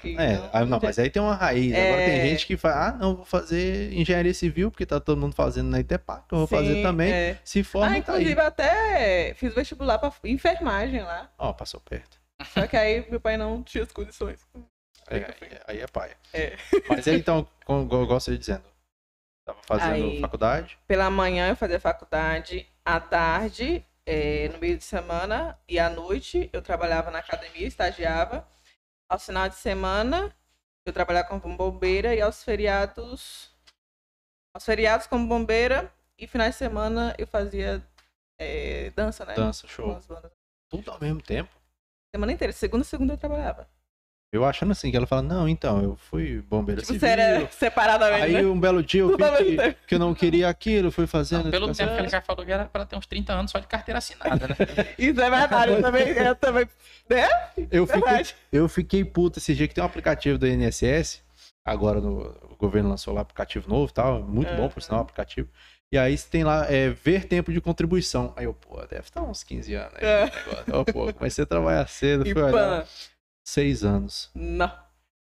[0.00, 0.16] Que.
[0.18, 1.72] É, aí, não, mas aí tem uma raiz.
[1.72, 2.26] Agora tem É.
[2.28, 5.80] gente que fala, ah, não, vou fazer engenharia civil, porque tá todo mundo fazendo na
[5.80, 7.10] Itepac, eu vou fazer Sim, também.
[7.12, 7.38] é.
[7.44, 8.18] Se forma, Ah, tá aí.
[8.22, 11.30] inclusive até fiz vestibular pra enfermagem lá.
[11.38, 12.18] Ó, passou perto.
[12.52, 14.40] Só que aí meu pai não tinha as condições.
[15.08, 16.16] É, aí, aí é paia.
[16.34, 16.56] É.
[16.88, 18.64] Mas aí então, como eu gosto de dizendo,
[19.46, 24.84] tava fazendo Aí- faculdade, Pela manhã eu fazia faculdade, à tarde, eh, no meio de
[24.84, 28.46] semana e à noite eu trabalhava na academia, estagiava.
[29.08, 30.34] Aos finais de semana
[30.84, 33.50] eu trabalhava como bombeira e aos feriados.
[34.54, 37.82] Aos feriados como bombeira e finais de semana eu fazia
[38.38, 39.34] eh, dança, né?
[39.34, 39.98] dança, show.
[40.68, 41.50] Tudo ao mesmo tempo.
[42.14, 43.68] Semana inteira, segunda segunda eu trabalhava.
[44.30, 47.00] Eu achando assim, que ela fala, não, então, eu fui bombeira Tipo, civil.
[47.00, 48.42] você era separadamente, Aí né?
[48.42, 51.44] um belo dia eu vi que, que eu não queria aquilo, fui fazendo.
[51.44, 53.58] Não, pelo tempo que ele já falou que era pra ter uns 30 anos só
[53.58, 54.54] de carteira assinada, né?
[54.98, 56.68] Isso é verdade, eu também, eu também.
[57.08, 57.26] Né?
[57.70, 58.36] eu fiquei, Verdade.
[58.52, 61.22] eu fiquei puto esse dia que tem um aplicativo do INSS.
[61.64, 64.22] Agora no, o governo lançou lá aplicativo novo e tal.
[64.22, 65.48] Muito bom, por sinal, o aplicativo.
[65.90, 68.34] E aí você tem lá, é, ver tempo de contribuição.
[68.36, 70.04] Aí eu, pô, deve estar uns 15 anos aí.
[70.06, 70.24] É.
[70.24, 70.64] negócio.
[70.72, 72.86] Ó, pô, comecei a trabalhar cedo, E fui olhar.
[73.48, 74.30] Seis anos.
[74.34, 74.70] Não.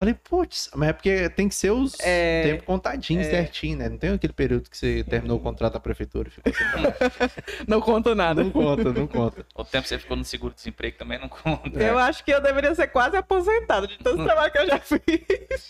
[0.02, 2.44] Falei, putz, mas é porque tem que ser os É.
[2.44, 3.24] tempo contadinho, É.
[3.26, 3.90] certinho, né?
[3.90, 6.64] Não tem aquele período que você terminou o contrato da prefeitura e ficou sem.
[7.68, 8.42] Não conto nada.
[8.42, 9.46] Não conta, não conta.
[9.54, 11.78] O tempo que você ficou no seguro-desemprego também não conta.
[11.78, 14.80] Eu acho que eu deveria ser quase aposentado de todo o trabalho que eu já
[14.80, 15.70] fiz.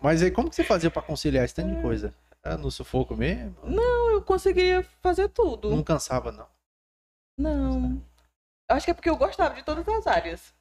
[0.00, 2.12] Mas aí como que você fazia pra conciliar esse tanto de coisa?
[2.42, 3.54] Era no sufoco mesmo?
[3.62, 5.70] Não, eu conseguiria fazer tudo.
[5.70, 6.48] Não cansava, não.
[7.38, 8.02] Não.
[8.68, 10.52] Eu acho que é porque eu gostava de todas as áreas.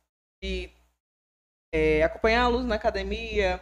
[0.43, 0.69] De
[1.75, 3.61] é, acompanhar alunos na academia,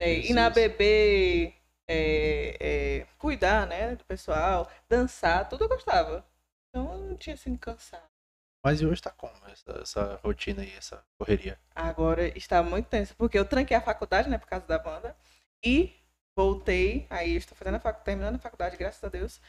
[0.00, 1.54] é, ir na Isso, BB,
[1.86, 6.24] é, é, cuidar, né, do pessoal, dançar, tudo eu gostava.
[6.68, 8.02] Então eu não tinha assim cansar.
[8.64, 11.58] Mas e hoje tá como essa, essa rotina aí, essa correria?
[11.74, 15.16] Agora está muito tenso, porque eu tranquei a faculdade, né, por causa da banda,
[15.64, 15.94] e
[16.36, 19.40] voltei, aí estou fazendo a facu- terminando a faculdade, graças a Deus,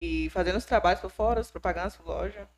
[0.00, 2.48] e fazendo os trabalhos por fora, as propagandas por loja.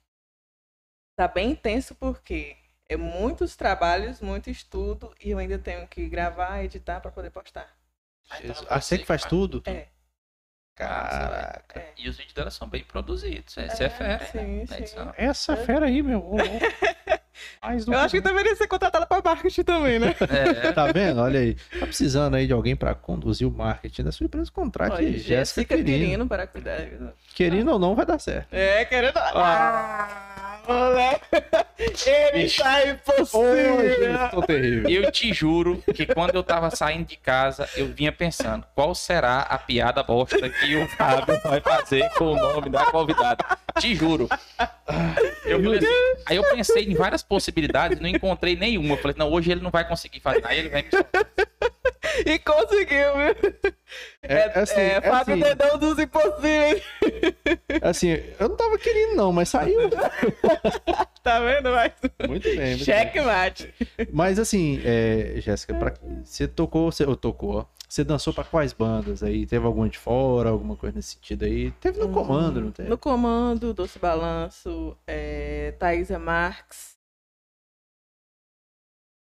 [1.17, 2.57] Tá bem intenso porque
[2.89, 7.69] é muitos trabalhos, muito estudo, e eu ainda tenho que gravar, editar para poder postar.
[8.31, 8.67] Ah, então Jesus.
[8.71, 9.63] é Ah, você que faz tudo?
[9.67, 9.89] É.
[10.75, 11.81] Caraca.
[11.81, 11.93] É.
[11.97, 13.57] E os vídeos dela são bem produzidos.
[13.57, 14.27] Esse é, fera.
[14.27, 14.87] Sim, né?
[14.87, 14.97] sim.
[15.17, 16.33] Essa fera aí, meu.
[17.87, 20.15] Eu acho que deveria ser contratada para marketing também, né?
[20.31, 21.21] É, Tá vendo?
[21.21, 21.55] Olha aí.
[21.55, 24.51] Tá precisando aí de alguém pra conduzir o marketing da sua empresa?
[24.51, 25.87] Contrate Olha, Jéssica Querino.
[25.87, 26.79] Querino para cuidar.
[27.35, 28.53] Querendo ou não, vai dar certo.
[28.53, 29.17] É, querendo.
[29.19, 30.56] Ah,
[31.79, 32.63] Ele Bicho.
[32.63, 34.31] tá impossível.
[34.31, 34.91] tô terrível.
[34.91, 39.41] Eu te juro que quando eu tava saindo de casa, eu vinha pensando, qual será
[39.41, 43.45] a piada bosta que o Fábio vai fazer com o nome da convidada?
[43.79, 44.29] Te juro.
[45.45, 48.95] Eu falei assim, aí eu pensei em várias possibilidades, não encontrei nenhuma.
[48.95, 50.43] Eu falei, não, hoje ele não vai conseguir fazer.
[50.45, 50.89] Aí ele vai me
[52.25, 53.53] E conseguiu, viu?
[54.23, 56.83] É, assim, é, é Fábio assim, Dedão dos Impossíveis.
[57.83, 59.91] assim, eu não tava querendo não, mas saiu.
[61.23, 61.71] Tá vendo?
[61.73, 61.91] Mas...
[62.29, 62.57] Muito bem.
[62.57, 62.79] muito bem.
[62.79, 63.75] Checkmate.
[64.13, 67.65] Mas assim, é, Jéssica, pra- você tocou, você ou tocou, ó,
[67.97, 69.47] você dançou pra quais bandas aí?
[69.47, 71.71] Teve alguma de fora, alguma coisa nesse sentido aí?
[71.73, 72.89] Teve no comando, não teve?
[72.89, 76.95] No comando, Doce Balanço, é, Thaisa Marques.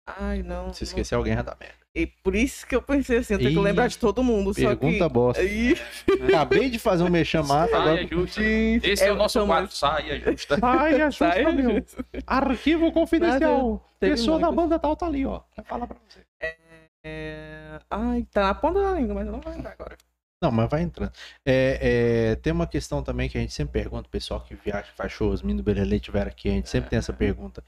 [0.06, 0.72] Ai, não.
[0.72, 1.74] Se esquecer alguém, já dá merda.
[1.80, 4.22] não- E por isso que eu pensei assim, eu tenho que Ih, lembrar de todo
[4.22, 4.54] mundo.
[4.54, 5.12] Só Pergunta que...
[5.12, 5.42] bosta.
[5.42, 5.74] Ih,
[6.28, 8.06] Acabei de fazer um mexer massa, Saia agora...
[8.06, 8.42] justa.
[8.42, 10.58] Esse é, o eu nosso quadro, muito- saia justa.
[10.62, 11.74] Ai, ajusta, Sai, meu.
[11.82, 12.04] justo.
[12.26, 13.84] Arquivo confidencial.
[13.98, 15.40] Pessoa da banda tal tá ali, ó.
[15.56, 16.20] Vai falar pra você.
[17.04, 17.80] É...
[17.90, 19.96] Ai, tá na ponta da língua, mas eu não vou lembrar agora.
[20.42, 21.12] Não, mas vai entrando.
[21.44, 24.92] É, é, tem uma questão também que a gente sempre pergunta, o pessoal que viaja,
[24.94, 27.64] faz shows, Mindo Berelê tiver aqui, a gente sempre tem essa pergunta.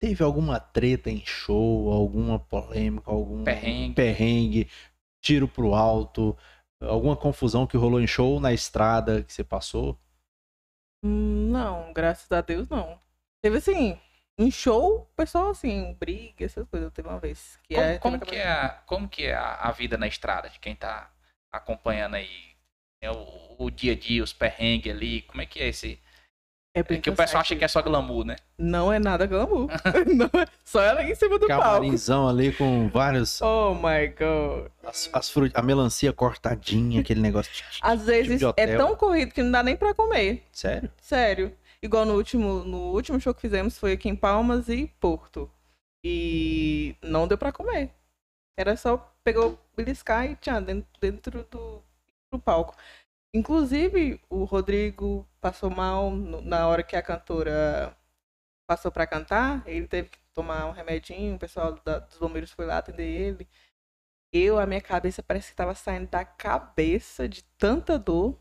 [0.00, 3.94] Teve alguma treta em show, alguma polêmica, algum Perrengue.
[3.94, 4.68] perrengue,
[5.20, 6.36] tiro pro alto,
[6.80, 9.98] alguma confusão que rolou em show na estrada que você passou?
[11.04, 12.98] Hum, Não, graças a Deus não.
[13.42, 13.98] Teve assim,
[14.42, 16.92] em show, o pessoal assim, briga, essas coisas.
[16.92, 17.58] Teve uma vez.
[17.64, 20.48] Que Como, é, como que é, a, como que é a, a vida na estrada
[20.48, 21.10] de quem tá
[21.52, 22.28] acompanhando aí
[23.02, 25.22] é, o, o dia a dia, os perrengues ali?
[25.22, 26.00] Como é que é esse?
[26.74, 28.36] É bem É que o pessoal acha que é só glamour, né?
[28.56, 29.68] Não é nada glamour.
[30.16, 31.62] não é só ela em cima do palco.
[31.62, 33.42] Camarinzão ali com vários.
[33.42, 34.70] Oh my god.
[34.82, 37.52] As, as fru- a melancia cortadinha, aquele negócio.
[37.52, 40.44] de- Às de esse é tão corrido que não dá nem pra comer.
[40.50, 40.90] Sério?
[40.98, 41.54] Sério.
[41.82, 45.50] Igual no último, no último show que fizemos foi aqui em Palmas e Porto.
[46.04, 47.92] E não deu pra comer.
[48.58, 51.82] Era só pegou beliscar e tchau, dentro, dentro do,
[52.32, 52.76] do palco.
[53.34, 57.96] Inclusive, o Rodrigo passou mal no- na hora que a cantora
[58.68, 59.66] passou pra cantar.
[59.68, 63.48] Ele teve que tomar um remedinho, o pessoal da- dos bombeiros foi lá atender ele.
[64.32, 68.38] Eu, a minha cabeça parece que tava saindo da cabeça de tanta dor.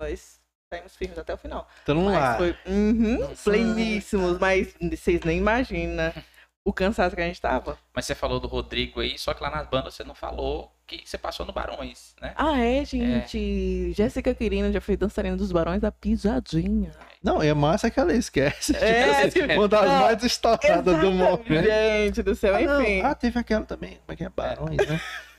[0.00, 0.39] Nós
[0.72, 1.68] saímos firmes até o final.
[1.82, 2.36] Então Mas lá.
[2.36, 6.12] foi uhum, pleníssimos, mas vocês nem imaginam
[6.64, 7.76] o cansaço que a gente tava.
[7.92, 11.02] Mas você falou do Rodrigo aí, só que lá nas bandas você não falou que
[11.04, 12.34] você passou no Barões, né?
[12.36, 13.92] Ah, é, gente.
[13.92, 16.92] Jéssica Quirino já foi dançarina dos Barões da Pisadinha.
[17.22, 18.74] Não, é massa que ela esquece.
[18.76, 21.64] É, tipo, tipo, uma das não, mais estouradas do momento.
[21.64, 22.82] Gente do céu, Ah, não.
[22.82, 23.02] enfim.
[23.02, 23.98] Ah, teve aquela também.
[24.06, 24.28] Como é que é?
[24.28, 25.00] Barões, né?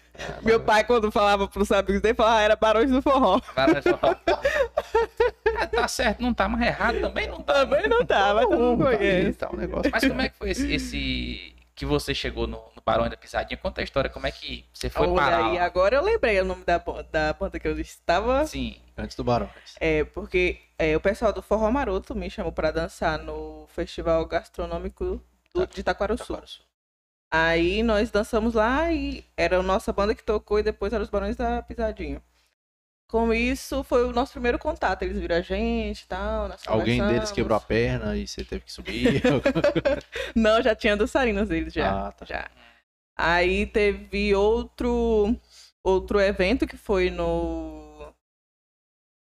[0.41, 3.39] Meu pai, quando falava pros amigos dele, falava, ah, era Barões do Forró.
[3.56, 4.15] Barões do Forró.
[5.62, 7.54] É, tá certo, não tá, mas errado também não tá.
[7.54, 9.34] Também não tá, mas todo mundo Tá conhece.
[9.34, 9.91] tá um negócio.
[9.91, 13.58] Mas como é que foi esse, esse que você chegou no, no Barões da Pisadinha?
[13.58, 15.65] Conta a história, como é que você foi Olha parar aí, lá?
[15.65, 16.78] agora eu lembrei o nome da,
[17.12, 18.45] da banda que eu estava.
[18.47, 19.52] Sim, Antes do Barões.
[19.80, 25.21] É, porque é, o pessoal do Forró Maroto me chamou pra dançar no Festival Gastronômico
[25.54, 26.39] do, de Itaquaruçu.
[27.32, 31.10] Aí nós dançamos lá e era a nossa banda que tocou e depois eram os
[31.10, 32.22] Barões da Pisadinha.
[33.08, 35.04] Com isso, foi o nosso primeiro contato.
[35.04, 36.50] Eles viram a gente e tal.
[36.67, 39.22] Alguém deles quebrou a perna e você teve que subir.
[40.36, 42.08] Não, já tinha dançarinas deles já.
[42.08, 42.26] Ah, tá.
[42.26, 42.50] já.
[43.17, 45.36] Aí teve outro
[45.84, 48.13] outro evento que foi no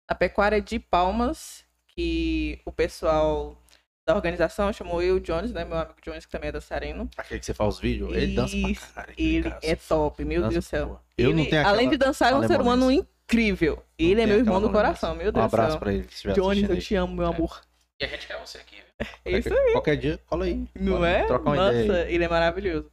[0.08, 3.60] a Pecuária de Palmas, que o pessoal
[4.06, 7.10] da organização chamou eu, Jones, né, meu amigo Jones que também é dançarino.
[7.16, 9.14] Aquele que você faz os vídeos, ele dança pra Isso, caralho.
[9.18, 11.00] Ele é top, meu dança Deus do céu.
[11.18, 11.76] Eu não Ele, tenho aquela...
[11.76, 13.76] Além de dançar, é um ser humano incrível.
[13.76, 15.80] Não Ele é tenho meu irmão do coração, meu Um Deus do abraço céu.
[15.80, 16.80] pra ele, se estiver Jones, eu aí.
[16.80, 17.60] te amo, meu amor.
[18.00, 18.76] e a gente quer você aqui?
[19.24, 20.66] É isso Qualquer- Qualquer dia, cola aí.
[20.74, 21.24] Não Bora é?
[21.26, 22.14] Trocar uma Nossa, ideia aí.
[22.14, 22.90] ele é maravilhoso.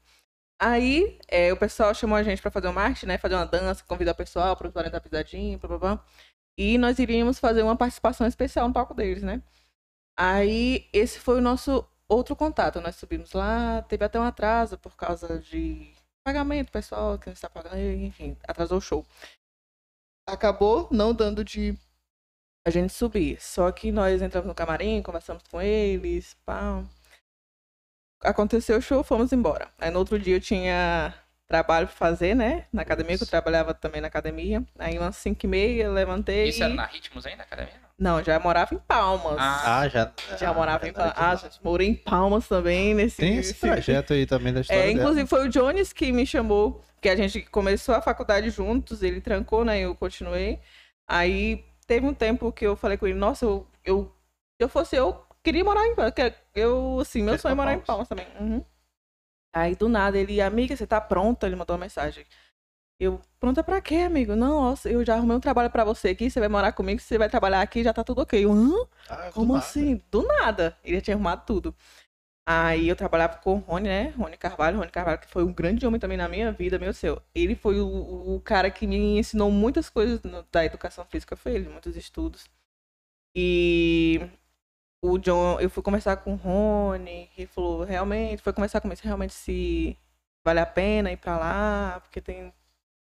[0.60, 3.17] Aí, é, o pessoal chamou a gente pra fazer uma arte, né?
[3.17, 6.06] Fazer uma dança, convidar o pessoal para os da pisadinha, blá, blá, blá.
[6.58, 9.41] E nós iríamos fazer uma participação especial no palco deles, né?
[10.17, 12.82] Aí, esse foi o nosso outro contato.
[12.82, 17.49] Nós subimos lá, teve até um atraso por causa de pagamento, pessoal, que não está
[17.49, 19.06] pagando, enfim, atrasou o show.
[20.28, 21.78] Acabou não dando de
[22.65, 23.41] a gente subir.
[23.41, 26.84] Só que nós entramos no camarim, conversamos com eles, pá.
[28.21, 29.69] Aconteceu o show, fomos embora.
[29.78, 31.13] Aí no outro dia eu tinha
[31.45, 32.67] trabalho pra fazer, né?
[32.71, 34.65] Na academia, que eu trabalhava também na academia.
[34.80, 36.47] Aí umas 5 e meia, levantei.
[36.47, 37.83] Isso era na Ritmos aí na academia?
[37.98, 39.38] Não, já morava em Palmas.
[39.40, 40.12] Ah, Ah, já.
[40.38, 41.14] já ah, morava em Palmas.
[41.16, 43.18] Ah, gente, morei em Palmas também nesse.
[43.18, 45.00] Tem esse trajeto aí também da história É, dela.
[45.00, 49.22] inclusive foi o Jones que me chamou, que a gente começou a faculdade juntos, ele
[49.22, 49.80] trancou, né?
[49.80, 50.60] Eu continuei.
[51.08, 54.06] Aí teve um tempo que eu falei com ele, nossa, eu, eu
[54.58, 56.14] se eu fosse eu, queria morar em Palmas.
[56.14, 58.08] que Eu, assim, meu ir sonho é morar em Palmas?
[58.08, 58.28] Palmas também.
[58.40, 58.66] Uhum.
[59.56, 61.46] Aí do nada ele, amiga, você tá pronta?
[61.46, 62.26] Ele mandou uma mensagem.
[63.00, 64.36] Eu, pronta pra quê, amigo?
[64.36, 67.18] Não, nossa, eu já arrumei um trabalho pra você aqui, você vai morar comigo, você
[67.18, 68.44] vai trabalhar aqui, já tá tudo ok.
[68.46, 68.88] Eu, hã?
[69.10, 69.58] Ah, do Como nada.
[69.58, 70.02] assim?
[70.12, 70.78] Do nada.
[70.84, 71.76] Ele já tinha arrumado tudo.
[72.48, 74.10] Aí eu trabalhava com o Rony, né?
[74.12, 74.78] Rony Carvalho.
[74.80, 77.22] Rony Carvalho, que foi um grande homem também na minha vida, meu seu.
[77.36, 81.54] Ele foi o, o cara que me ensinou muitas coisas no- da educação física, foi
[81.56, 82.50] ele, muitos estudos.
[83.36, 84.22] E
[85.02, 89.06] o John, eu fui conversar com o Rony, ele falou, realmente, foi conversar comigo se
[89.06, 89.98] realmente se
[90.46, 92.54] vale a pena ir pra lá, porque tem.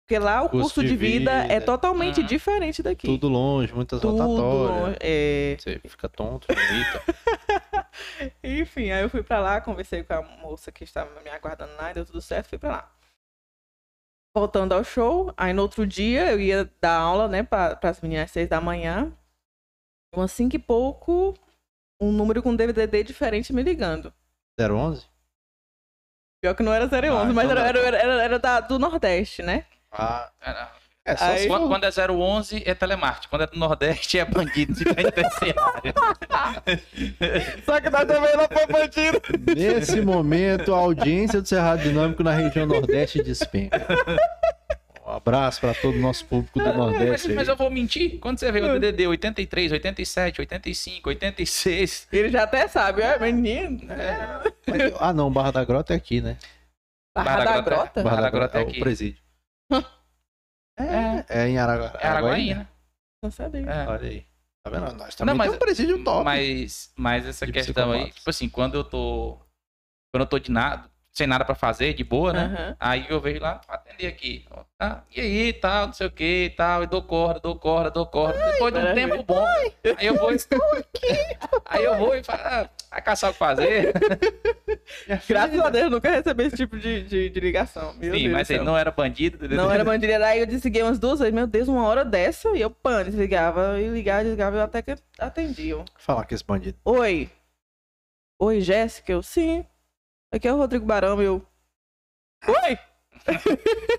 [0.05, 1.65] Porque lá o Custo custo de de vida, é vida.
[1.65, 2.27] totalmente Uhum.
[2.27, 3.07] diferente daqui.
[3.07, 4.99] Tudo longe, muitas Tudo, rotatórias.
[5.01, 7.03] é, Você fica tonto, bonita.
[8.43, 11.91] Enfim, aí eu fui pra lá, conversei com a moça que estava me aguardando lá,
[11.91, 12.97] e deu tudo certo, fui pra lá.
[14.35, 18.25] Voltando ao show, aí no outro dia eu ia dar aula, né, para as meninas
[18.25, 19.17] às seis da manhã.
[20.15, 21.33] Umas cinco e pouco,
[22.01, 24.13] um número com DVD diferente me ligando.
[24.59, 25.07] 011?
[26.43, 29.43] Pior que não era 011, Ah, mas então era, era, era, era da, do Nordeste,
[29.43, 29.65] né?
[29.93, 30.31] Ah,
[31.05, 34.75] é só Aí- Quando, quando é 011 é telemarketing, quando é do Nordeste é bandido,
[34.85, 35.59] terceiro.
[37.67, 39.21] Só que nós também não foi bandido.
[39.57, 43.85] Nesse momento, a audiência do Cerrado Dinâmico na região Nordeste despenca.
[45.05, 47.33] Um abraço para todo o nosso público do Mas, Nordeste.
[47.33, 47.53] mas aí.
[47.53, 48.19] eu vou mentir.
[48.21, 52.09] Quando você vê o DDD 83, 87, 85, 86.
[52.13, 53.81] Ele já até sabe, é menino.
[54.67, 56.37] Mas- Ah, não, Barra da Grota é aqui, né?
[57.15, 57.77] Barra Barra da da Grota.
[57.83, 58.03] Grota?
[58.03, 58.81] Barra da Grota é o aqui.
[58.81, 59.22] presídio.
[60.79, 61.93] É, É em Aragua...
[62.01, 62.67] é Araguaí, né?
[63.23, 63.61] Não sabia.
[63.63, 63.87] É.
[63.87, 64.27] Olha aí.
[64.65, 64.93] Tá vendo?
[64.97, 66.25] Nós também Não, mas- temos um presídio top.
[66.25, 69.39] Mas, mas essa De questão aí, tipo assim, quando eu tô.
[70.15, 72.45] Quando eu tô de nada, sem nada pra fazer, de boa, né?
[72.45, 72.77] Aham.
[72.81, 74.47] Aí eu vejo lá, atender aqui.
[74.51, 77.91] ó, tá, e aí, tal, não sei o que, tal, e dou corda, dou corda,
[77.91, 78.39] dou corda.
[78.53, 79.47] Depois de um tempo bom,
[79.97, 80.33] aí eu vou.
[81.65, 83.93] Aí eu vou e falo, ah, vai caçar o que fazer.
[85.27, 87.95] Graças a Deus, nunca recebi esse tipo de, de, de ligação.
[87.95, 89.49] Meu Sim, Deus mas ele não era bandido.
[89.49, 91.35] Não era bandido, aí eu desliguei umas duas vezes.
[91.35, 94.95] Meu Deus, uma hora dessa, e eu pã, desligava, e ligava, desligava, eu até que
[95.19, 95.85] atendiam.
[95.97, 96.79] Falar com esse bandido.
[96.85, 97.31] Oi.
[98.39, 99.13] Oi, Jéssica?
[99.13, 99.65] Eu, sim.
[100.33, 101.47] Aqui é o Rodrigo Barão, eu.
[102.49, 102.79] Oi!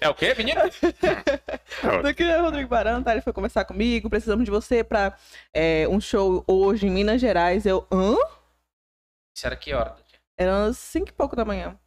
[0.02, 0.60] É o quê, menino?
[2.04, 3.12] Daqui é o Rodrigo Barão, tá?
[3.12, 5.15] Ele foi conversar comigo, precisamos de você pra
[5.54, 7.67] é, um show hoje em Minas Gerais.
[7.67, 8.15] Eu, hã?
[9.36, 9.91] Isso era que hora?
[9.91, 10.19] do dia?
[10.36, 11.80] Eram 5 e pouco da manhã.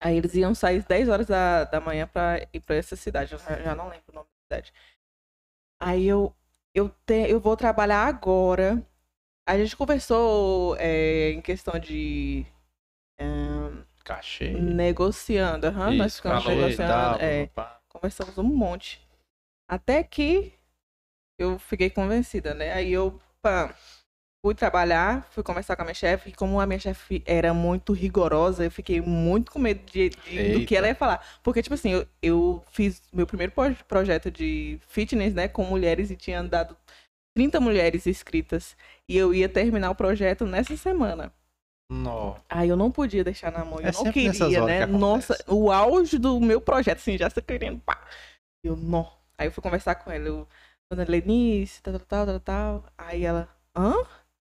[0.00, 3.32] Aí eles iam sair às 10 horas da, da manhã pra ir pra essa cidade.
[3.32, 4.72] Eu já já não lembro o nome da cidade.
[5.80, 6.32] Aí eu,
[6.72, 8.80] eu, te, eu vou trabalhar agora.
[9.46, 12.46] A gente conversou é, em questão de.
[14.08, 14.48] Cachê.
[14.50, 15.66] negociando.
[15.66, 16.92] aham, nós ficamos falou e negociando.
[16.92, 17.50] tal, é,
[17.88, 19.00] conversamos um monte.
[19.68, 20.52] Até que
[21.38, 22.72] eu fiquei convencida, né?
[22.72, 23.74] Aí eu pá,
[24.44, 27.92] fui trabalhar, fui conversar com a minha chefe, e como a minha chefe era muito
[27.92, 31.24] rigorosa, eu fiquei muito com medo de, de- do que ela ia falar.
[31.42, 36.10] Porque, tipo assim, eu, eu fiz meu primeiro pro- projeto de fitness, né, com mulheres
[36.10, 36.76] e tinha dado
[37.36, 38.76] 30 mulheres inscritas.
[39.08, 41.32] E eu ia terminar o projeto nessa semana.
[41.90, 42.36] Nó.
[42.48, 43.80] Aí eu não podia deixar na mão.
[43.80, 44.86] Eu É não queria, né?
[44.86, 44.92] que.
[44.92, 47.80] Nossa, o auge do meu projeto, assim, já está querendo.
[47.80, 48.06] Pá.
[48.64, 49.10] Eu, não.
[49.38, 50.26] Aí eu fui conversar com ela.
[50.26, 50.48] Eu,
[50.92, 52.84] Dona Lenice, tal, tal, tal, tal.
[52.96, 53.94] Aí ela, hã?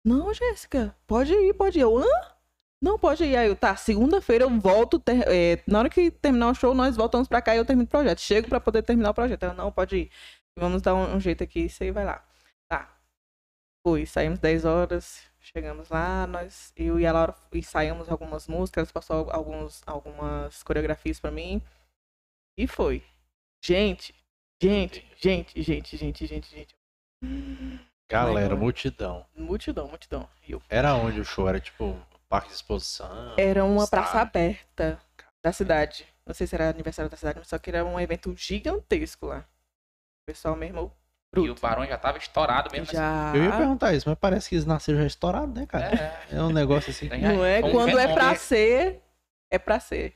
[0.06, 1.84] Não, Jéssica, pode ir, pode ir.
[1.84, 2.06] Eu, hã?
[2.84, 3.36] Não, pode ir.
[3.38, 5.00] Aí eu, tá, segunda-feira eu volto.
[5.00, 7.86] ter- é, na hora que terminar o show, nós voltamos pra cá e eu termino
[7.86, 8.20] o projeto.
[8.20, 9.44] Chego pra poder terminar o projeto.
[9.44, 10.12] Ela, não, pode ir.
[10.60, 12.24] Vamos dar um, um jeito aqui, você vai lá.
[12.70, 12.90] Tá.
[13.86, 19.30] Fui, saímos 10 horas, chegamos lá, nós, eu e a Laura ensaiamos algumas músicas, passou
[19.32, 21.62] alguns, algumas coreografias pra mim.
[22.58, 23.04] E foi.
[23.64, 24.14] Gente,
[24.62, 26.76] gente, gente, gente, gente, gente, gente.
[28.10, 29.26] Galera, multidão.
[29.36, 30.30] Multidão, multidão.
[30.48, 31.48] Eu Era onde o show?
[31.48, 33.36] Era tipo parque de exposição?
[33.38, 33.90] Era uma estádio?
[33.90, 35.02] praça aberta
[35.44, 36.08] da cidade.
[36.26, 39.40] Não sei se era aniversário da cidade, mas só que era um evento gigantesco lá.
[39.40, 40.92] O pessoal mesmo
[41.36, 41.62] E o bruto.
[41.62, 42.92] Barão já tava estourado mesmo.
[42.94, 43.34] Já.
[43.36, 45.68] Eu ia perguntar isso, mas parece que eles nasceram já estourados, né, assim.
[45.68, 45.96] cara?
[46.32, 47.10] É, É um negócio assim.
[47.10, 47.62] Não é?
[47.62, 49.02] Quando é pra ser,
[49.52, 50.16] é pra ser.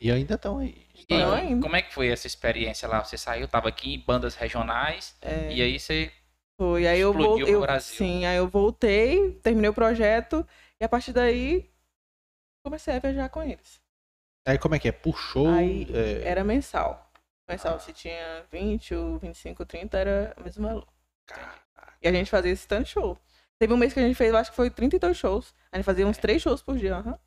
[0.00, 0.86] E ainda estão aí.
[1.08, 1.60] E Não ainda.
[1.60, 3.02] como é que foi essa experiência lá?
[3.02, 5.52] Você saiu, tava aqui em bandas regionais, É.
[5.52, 6.12] e aí você.
[6.56, 7.80] Foi, aí eu Explodiu voltei.
[7.80, 10.46] Sim, aí eu voltei, terminei o projeto
[10.80, 11.68] e a partir daí
[12.64, 13.80] comecei a viajar com eles.
[14.46, 14.94] Aí como é que é?
[15.56, 17.07] Aí é, Era mensal.
[17.48, 17.78] Mensal, Ah.
[17.78, 20.86] se tinha 20 ou 25, 30, era o mesmo valor.
[22.02, 23.18] E a gente fazia esse tanto de show.
[23.58, 25.52] Teve um mês que a gente fez, eu acho que foi 32 shows.
[25.72, 26.96] A gente fazia uns 3 shows por dia.
[26.96, 27.18] aham.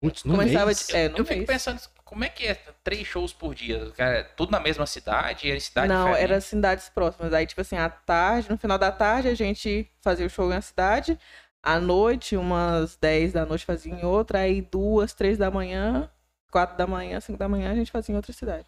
[0.00, 0.86] Putz, no Começava mês?
[0.86, 0.96] de.
[0.96, 1.46] É, no eu fico mês.
[1.46, 3.90] pensando, como é que é três shows por dia?
[3.92, 5.50] Cara, tudo na mesma cidade?
[5.50, 6.22] Era cidade Não, diferente?
[6.22, 7.32] era cidades próximas.
[7.32, 10.60] Aí, tipo assim, à tarde, no final da tarde, a gente fazia o show na
[10.60, 11.18] cidade.
[11.62, 14.40] À noite, umas 10 da noite fazia em outra.
[14.40, 16.10] Aí duas, três da manhã,
[16.50, 18.66] quatro da manhã, cinco da manhã, a gente fazia em outra cidade.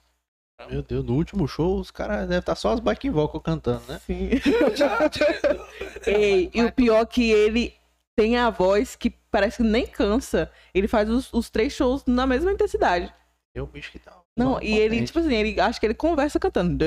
[0.67, 4.01] Meu Deus, no último show os caras devem estar só as back vocal cantando, né?
[4.05, 4.31] Sim.
[6.05, 7.75] Ei, e o pior é que ele
[8.17, 10.51] tem a voz que parece que nem cansa.
[10.75, 13.13] Ele faz os, os três shows na mesma intensidade.
[13.55, 14.25] Eu, bicho, que tal?
[14.37, 16.79] Não, e ele, tipo assim, ele acho que ele conversa cantando.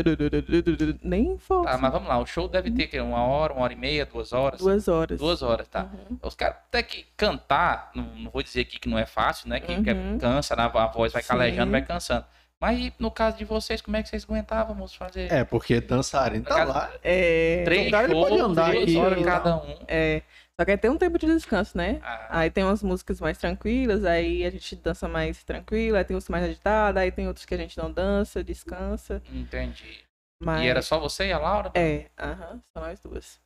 [1.04, 1.72] Nem força.
[1.72, 4.06] Tá, mas vamos lá, o show deve ter que uma hora, uma hora e meia,
[4.06, 4.60] duas horas?
[4.62, 5.20] Duas horas.
[5.20, 5.90] Duas horas, tá.
[6.10, 6.18] Uhum.
[6.24, 9.60] Os caras até que cantar, não, não vou dizer aqui que não é fácil, né?
[9.60, 10.18] Que, que Uhum.
[10.18, 11.28] cansa, né, a voz vai Sim.
[11.28, 12.26] calejando, vai cansando.
[12.62, 15.82] Mas e no caso de vocês, como é que vocês aguentavam, moço, fazer É, porque
[15.82, 16.91] dançarino tá Cada- lá.
[17.04, 19.78] É, três o cara, ele pode andar duas aqui horas e cada um?
[19.88, 20.21] é.
[20.60, 22.00] Só que aí tem um tempo de descanso, né?
[22.04, 26.13] Ah, Aí tem umas músicas mais tranquilas, aí a gente dança mais tranquila, aí tem
[26.13, 29.24] outras mais agitadas, aí tem outros que a gente não dança, descansa.
[29.34, 30.02] entendi.
[30.43, 30.63] Mas...
[30.63, 31.71] E era só você e a Laura?
[31.74, 33.39] É, aham, só nós duas.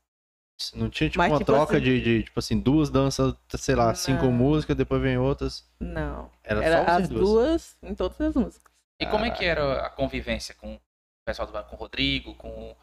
[0.74, 3.76] Não tinha, tipo, Mas, uma tipo troca assim- de, de, tipo assim, duas danças, sei
[3.76, 4.32] lá, cinco Não.
[4.34, 5.66] músicas, depois vem outras.
[5.80, 6.30] Não.
[6.44, 7.22] Era, Era só as duas.
[7.22, 8.75] duas em todas as músicas.
[9.00, 10.80] E como é que era a convivência com o
[11.26, 12.76] pessoal do banco, com o Rodrigo, com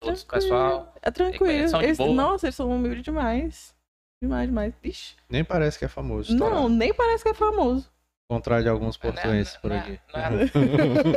[0.00, 0.94] todos o pessoal?
[1.02, 1.50] É tranquilo.
[1.52, 2.14] Eles são Eles- boa?
[2.14, 3.74] nossa, eles são humildes demais.
[4.22, 4.72] Demais, demais.
[4.82, 5.14] Vixe.
[5.28, 6.34] Nem parece que é famoso.
[6.34, 6.68] Não, estourado.
[6.70, 7.90] nem parece que é famoso.
[8.28, 9.12] Ao contrário de alguns Não é-
[9.60, 10.00] por não é- aqui.
[10.12, 10.30] não é-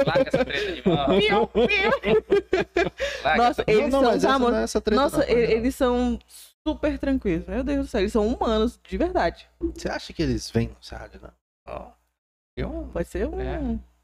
[0.05, 1.07] Larga essa treta de mão.
[3.37, 4.53] Nossa, eles não, não, são os essa amores.
[4.53, 5.33] não é Nossa, não, não.
[5.33, 6.19] eles são
[6.67, 7.47] super tranquilos.
[7.47, 9.49] Meu Deus do céu, eles são humanos de verdade.
[9.59, 10.75] Você acha que eles vêm no
[11.19, 11.31] não?
[11.67, 11.91] Ó.
[12.55, 12.89] Eu...
[12.93, 13.59] Pode ser uma É.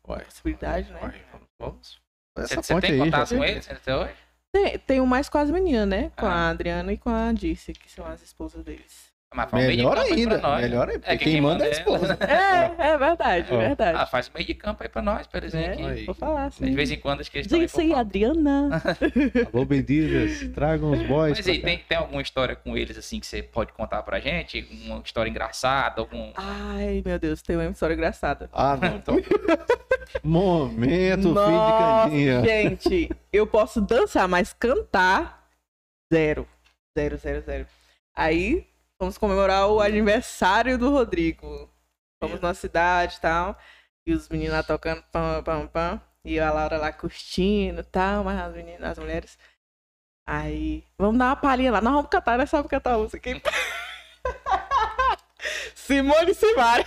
[0.08, 1.00] Uai, possibilidade, né?
[1.02, 1.22] uai,
[1.60, 2.00] vamos.
[2.38, 4.16] Você, você tem aí, já contato com eles até hoje?
[4.52, 6.12] Tem, tenho mais com as meninas, né?
[6.18, 6.34] Com Ah.
[6.48, 9.12] a Adriana e com a Dirce, que são as esposas deles.
[9.34, 10.40] Mas faz um meio de Melhor campo aí ainda.
[10.40, 10.62] pra nós.
[10.62, 10.94] Melhor ainda.
[11.00, 12.18] É porque que quem, quem manda é a manda é esposa.
[12.22, 13.58] É, é verdade, Ó.
[13.58, 13.98] verdade.
[13.98, 15.88] Ah, faz um meio de campo aí pra nós, por exemplo.
[15.88, 16.06] É, aí.
[16.06, 16.66] vou falar assim.
[16.66, 18.82] De vez em quando acho que eles estão aí aí, Adriana.
[19.54, 20.48] Alô, benditas.
[20.54, 21.38] Tragam os boys.
[21.38, 24.66] Mas aí, tem, tem alguma história com eles, assim, que você pode contar pra gente?
[24.86, 26.32] Uma história engraçada, algum...
[26.36, 28.50] Ai, meu Deus, tem uma história engraçada.
[28.54, 28.96] Ah, não.
[29.06, 29.18] Então...
[30.24, 31.48] Momento, Nossa,
[32.10, 32.42] fim de caninha.
[32.44, 35.46] gente, eu posso dançar, mas cantar,
[36.12, 36.48] zero.
[36.98, 37.68] Zero, zero, zero.
[38.16, 38.66] Aí,
[39.00, 41.70] vamos comemorar o aniversário do Rodrigo.
[42.22, 43.58] Fomos na cidade e tal.
[44.08, 46.02] E os meninos lá tocando pam, pam, pam.
[46.24, 49.38] E a Laura lá curtindo e tal, mas as meninas, as mulheres.
[50.28, 51.82] Aí, vamos dar uma palhinha lá.
[51.82, 53.42] Nós vamos cantar, nós sabemos cantar a música aqui.
[55.76, 56.86] Simone Simara.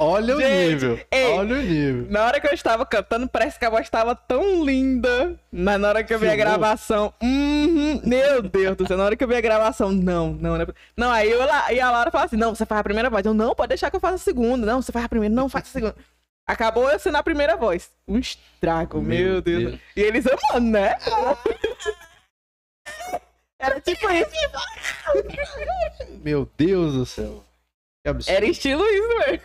[0.00, 1.00] Olha o Gente, nível.
[1.10, 1.32] ei.
[1.32, 2.06] Olha o nível.
[2.08, 5.34] Na hora que eu estava cantando, parece que a voz estava tão linda.
[5.50, 7.12] Mas na hora que eu vi a gravação.
[7.20, 10.66] uhum, meu Deus do céu, na hora que eu vi a gravação, não, não, não.
[10.96, 11.40] Não, aí eu,
[11.72, 13.26] e a Laura fala assim: não, você faz a primeira voz.
[13.26, 14.64] Eu, não, pode deixar que eu faça a segunda.
[14.64, 15.96] Não, você faz a primeira, não, faz a segunda.
[16.46, 17.90] Acabou eu sendo a primeira voz.
[18.06, 19.64] Um estrago, meu, Meu Deus.
[19.64, 19.80] Deus.
[19.96, 20.96] E eles amando, né?
[23.60, 24.30] Era tipo isso.
[26.22, 27.44] Meu Deus do céu.
[28.08, 28.36] Que absurdo.
[28.36, 29.42] Era estilo isso, velho.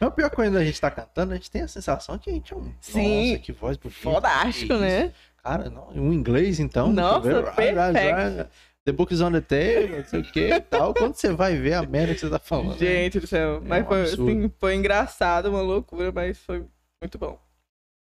[0.00, 2.18] Mas o pior é que quando a gente tá cantando, a gente tem a sensação
[2.18, 2.74] que a gente é um.
[2.80, 3.30] Sim.
[3.30, 4.00] Nossa, que voz bonita.
[4.00, 5.12] Fodástico, né?
[5.42, 6.92] Cara, não, um inglês então.
[6.92, 7.74] Nossa, perfect.
[7.74, 8.48] ra-
[8.84, 10.94] The book is on the table, não sei o que e tal.
[10.94, 12.78] Quando você vai ver a merda que você tá falando.
[12.78, 13.60] Gente do céu.
[13.60, 16.64] Mas um foi, assim, foi engraçado, uma loucura, mas foi
[17.00, 17.38] muito bom.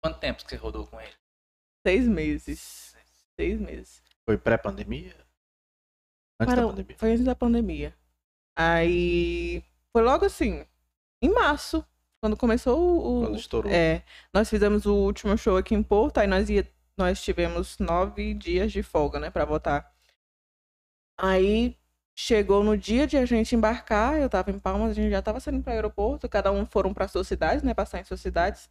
[0.01, 1.11] Quanto tempo que você rodou com ele?
[1.85, 2.95] Seis meses.
[3.39, 4.01] Seis meses.
[4.25, 5.13] Foi pré-pandemia?
[6.39, 6.95] Antes Para- da pandemia.
[6.97, 7.93] Foi antes da pandemia.
[8.59, 9.63] Aí.
[9.93, 10.65] Foi logo assim,
[11.21, 11.85] em março,
[12.19, 13.21] quando começou o.
[13.21, 13.71] Quando estourou.
[13.71, 14.03] É.
[14.33, 18.69] Nós fizemos o último show aqui em Porto, aí nós, ia, nós tivemos nove dias
[18.69, 19.89] de folga, né, pra votar.
[21.17, 21.77] Aí
[22.13, 25.39] chegou no dia de a gente embarcar, eu tava em Palmas, a gente já tava
[25.39, 28.69] saindo para aeroporto, cada um foram para suas cidades, né, passar em suas cidades.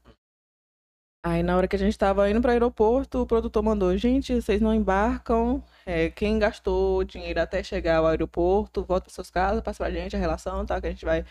[1.24, 4.60] Aí na hora que a gente tava indo para aeroporto, o produtor mandou, gente, vocês
[4.60, 9.82] não embarcam, é, quem gastou dinheiro até chegar ao aeroporto, volta para suas casas, passa
[9.82, 11.24] pra gente a relação, tá, que a gente vai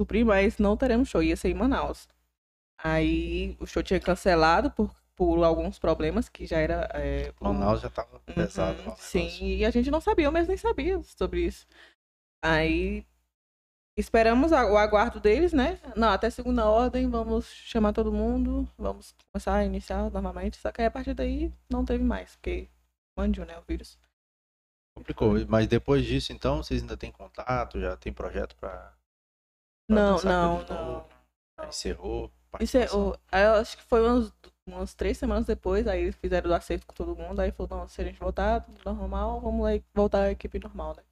[0.00, 2.08] suprir, mas não teremos show, ia ser em Manaus.
[2.82, 7.90] Aí o show tinha cancelado por, por alguns problemas que já era é, Manaus já
[7.90, 8.80] tava pesado.
[8.80, 11.66] Uhum, lá o Sim, e a gente não sabia, eu mesmo nem sabia sobre isso.
[12.42, 13.04] Aí
[13.96, 15.80] esperamos o aguardo deles, né?
[15.96, 20.58] Não, até segunda ordem, vamos chamar todo mundo, vamos começar a iniciar novamente.
[20.58, 22.68] Só que aí a partir daí não teve mais, porque
[23.18, 23.98] mandiu, né, o vírus.
[24.94, 25.34] Complicou.
[25.48, 27.80] Mas depois disso, então, vocês ainda têm contato?
[27.80, 28.94] Já tem projeto pra.
[29.86, 31.08] pra Não, não, não.
[31.66, 32.30] Encerrou.
[32.60, 32.86] Isso é,
[33.30, 34.32] aí eu acho que foi umas,
[34.66, 37.88] umas três semanas depois, aí eles fizeram o acerto com todo mundo, aí falou, não,
[37.88, 41.02] se a gente voltar tudo normal, vamos lá voltar à equipe normal, né?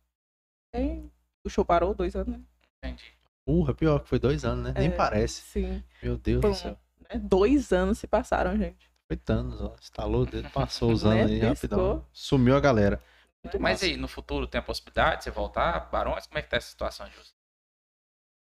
[0.74, 1.10] Aí
[1.44, 2.44] o show parou, dois anos, né?
[2.84, 3.04] Entendi.
[3.46, 4.74] Porra, pior que foi dois anos, né?
[4.76, 5.42] Nem É, parece.
[5.42, 5.82] Sim.
[6.02, 6.78] Meu Deus Foi do céu.
[7.10, 7.18] né?
[7.18, 8.90] Dois anos se passaram, gente.
[9.06, 9.74] Foi Thanos, ó.
[9.80, 11.10] Estalou o dedo, passou os Né?
[11.20, 11.48] anos aí Piscou.
[11.48, 12.06] rapidão.
[12.12, 13.02] Sumiu a galera.
[13.44, 13.84] Muito Mas massa.
[13.86, 15.90] aí, no futuro tem a possibilidade de você voltar?
[15.90, 17.32] Barões, como é que tá essa situação você?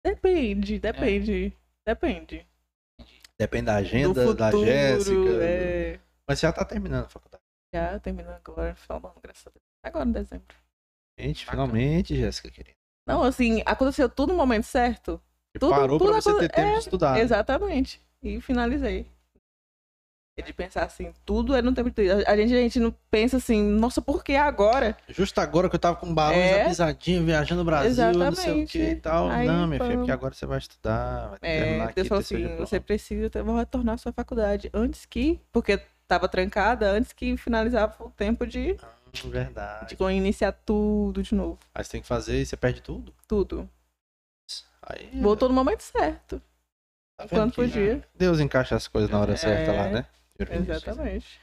[0.05, 1.53] Depende, depende.
[1.85, 2.47] Depende.
[3.39, 5.15] Depende da agenda, futuro, da Jéssica.
[5.15, 5.99] do- é...
[6.27, 7.43] Mas você já tá terminando a faculdade.
[7.73, 9.63] Já terminando agora, no final do ano, graças a Deus.
[9.83, 10.55] Agora em dezembro.
[11.17, 11.67] Gente, Bacana.
[11.67, 12.75] finalmente, Jéssica, querida.
[13.05, 15.21] Não, assim, aconteceu tudo no momento certo.
[15.59, 17.13] Tudo- parou tudo pra você ter tempo é, de estudar.
[17.13, 17.21] né?
[17.21, 18.01] Exatamente.
[18.21, 19.07] E finalizei.
[20.45, 22.11] De pensar assim, tudo é no tempo de.
[22.11, 24.97] A gente, a gente não pensa assim, nossa, por que agora?
[25.07, 26.67] Justo agora que eu tava com barões É.
[26.67, 28.71] pisadinha, viajando no Brasil, não sei o Exatamente.
[28.73, 29.29] que e tal.
[29.29, 29.97] Aí, não, minha filha, pam.
[29.99, 33.45] porque agora você vai estudar, vai É, terminar aqui, Deus falou assim, você precisa ter,
[33.45, 35.39] retornar à sua faculdade antes que.
[35.53, 38.87] Porque tava trancada, antes que finalizava o tempo de, Ah,
[39.23, 39.95] Verdade.
[39.95, 41.59] de iniciar tudo de novo.
[41.73, 43.13] Aí você tem que fazer e você perde tudo.
[43.27, 43.69] Tudo.
[44.83, 46.41] Aí, Voltou no momento certo.
[47.17, 48.07] tá Quando que podia.
[48.13, 50.05] Deus encaixa as coisas na hora É, certa lá, né?
[50.37, 51.39] Exatamente.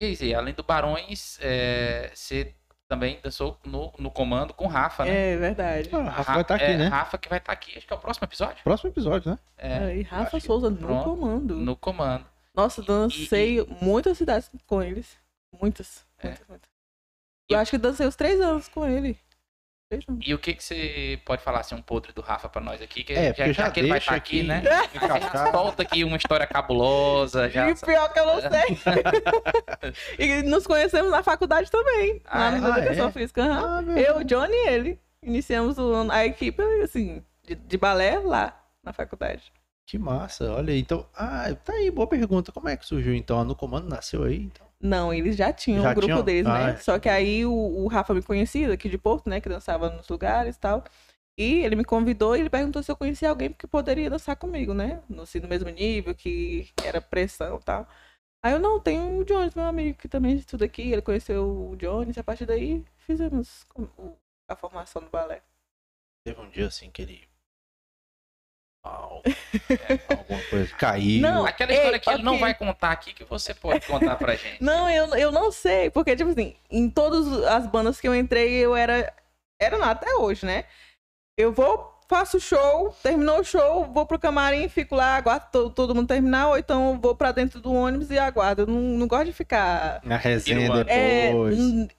[0.00, 2.54] E aí, além do Barões, é, você
[2.88, 5.32] também dançou no, no comando com o Rafa, né?
[5.32, 5.90] É verdade.
[5.92, 6.86] Ah, o Rafa vai estar aqui, é, né?
[6.88, 7.76] Rafa que vai estar aqui.
[7.76, 8.64] Acho que é o próximo episódio.
[8.64, 9.38] Próximo episódio, né?
[9.58, 11.04] É, e Rafa acho que- Souza no pronto.
[11.04, 11.56] comando.
[11.56, 12.24] no comando.
[12.54, 15.16] Nossa, dancei muitas cidades com eles.
[15.60, 16.04] Muitas.
[16.18, 16.28] É.
[16.28, 16.69] muitas, muitas.
[17.50, 19.18] Eu acho que dancei os três anos com ele.
[20.24, 23.02] E o que, que você pode falar assim, um podre do Rafa pra nós aqui?
[23.02, 24.62] Que É, porque já que ele vai deixa estar aqui, aqui, né?
[25.50, 27.50] Solta aqui uma história cabulosa.
[27.50, 27.68] Já...
[27.68, 28.78] E pior que eu não sei.
[30.16, 32.22] e nos conhecemos na faculdade também.
[32.24, 32.60] Ah, lá é?
[32.60, 33.12] no Ah, Educação é?
[33.12, 33.42] Física.
[33.42, 33.84] aham.
[33.88, 35.00] Ah, eu, Johnny e ele.
[35.24, 35.76] Iniciamos
[36.08, 39.52] a equipe, assim, de, de balé lá na faculdade.
[39.84, 40.78] Que massa, olha aí.
[40.78, 42.52] Então, ah, tá aí, boa pergunta.
[42.52, 43.42] Como é que surgiu então?
[43.44, 44.36] No comando nasceu aí?
[44.36, 44.69] Então?
[44.82, 46.22] Não, eles já tinham Já o grupo tinham?
[46.24, 46.70] deles, Ah, né?
[46.72, 46.76] é.
[46.78, 49.40] Só que aí o, o Rafa me conhecia daqui de Porto, né?
[49.40, 50.82] Que dançava nos lugares e tal.
[51.38, 54.74] E ele me convidou e ele perguntou se eu conhecia alguém que poderia dançar comigo,
[54.74, 55.02] né?
[55.08, 57.86] No, assim, no mesmo nível, que era pressão e tal.
[58.42, 60.92] Aí eu, não, tem o Jones, meu amigo, que também estuda aqui.
[60.92, 63.66] Ele conheceu o Jones e a partir daí fizemos
[64.48, 65.42] a formação do balé.
[66.24, 67.29] Teve um dia assim que ele.
[68.84, 70.74] É, alguma coisa.
[70.76, 71.20] Caiu.
[71.20, 72.40] Não, Aquela Ei, história que ele não ok.
[72.40, 74.62] vai contar aqui, que você pode contar pra gente.
[74.62, 78.52] Não, eu, eu não sei, porque, tipo assim, em todas as bandas que eu entrei,
[78.54, 79.12] eu era.
[79.60, 80.64] Era nada até hoje, né?
[81.36, 85.94] Eu vou, faço show, terminou o show, vou pro camarim, fico lá, aguardo todo, todo
[85.94, 88.62] mundo terminar, ou então vou pra dentro do ônibus e aguardo.
[88.62, 90.00] Eu não, não gosto de ficar.
[90.02, 90.72] Na resenha.
[90.86, 91.58] É, depois.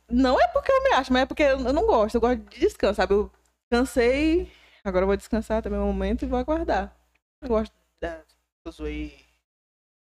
[0.09, 2.15] não é porque eu me acho, mas é porque eu eu não gosto.
[2.15, 3.13] Eu gosto de descanso, sabe?
[3.13, 3.31] Eu
[3.71, 4.51] cansei,
[4.83, 6.95] agora eu vou descansar também um momento e vou aguardar.
[7.41, 8.21] Eu gosto da.
[8.65, 9.25] do zoei.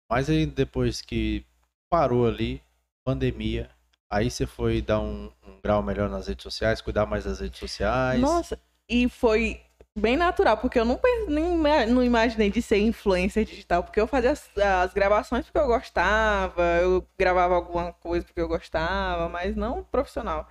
[0.09, 1.45] Mas aí depois que
[1.89, 2.61] parou ali,
[3.05, 3.70] pandemia,
[4.11, 7.59] aí você foi dar um, um grau melhor nas redes sociais, cuidar mais das redes
[7.59, 8.20] sociais.
[8.20, 8.59] Nossa,
[8.89, 9.61] e foi
[9.97, 14.32] bem natural, porque eu não, nem não imaginei de ser influencer digital, porque eu fazia
[14.32, 19.84] as, as gravações porque eu gostava, eu gravava alguma coisa porque eu gostava, mas não
[19.84, 20.47] profissional.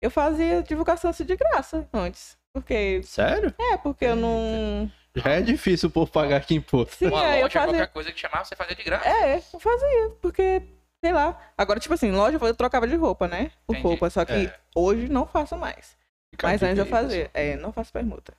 [0.00, 3.02] Eu fazia divulgação assim de graça antes, porque...
[3.02, 3.54] Sério?
[3.58, 4.90] É, porque eu não...
[5.14, 6.94] Já é difícil o povo pagar aqui imposto.
[6.96, 7.74] Sim, Uma aí eu loja, fazia...
[7.74, 9.08] qualquer coisa que chamava, você fazia de graça.
[9.08, 10.62] É, eu fazia, porque...
[11.02, 11.40] Sei lá.
[11.56, 13.52] Agora, tipo assim, loja eu trocava de roupa, né?
[13.66, 13.86] Por Entendi.
[13.88, 14.54] roupa, só que É.
[14.74, 15.96] hoje não faço mais.
[16.30, 17.30] Fica a Mas antes eu fazia.
[17.32, 18.34] É, não faço permuta.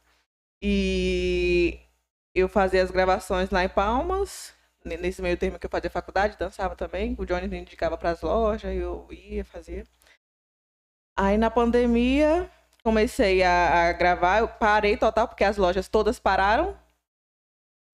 [0.61, 1.79] E
[2.35, 4.53] eu fazia as gravações lá em Palmas.
[4.83, 7.15] ne- Nesse meio termo que eu fazia faculdade, dançava também.
[7.17, 9.87] O Johnny me indicava para as lojas, eu ia fazer.
[11.17, 12.49] Aí na pandemia
[12.83, 16.77] comecei a, a gravar, eu parei total porque as lojas todas pararam.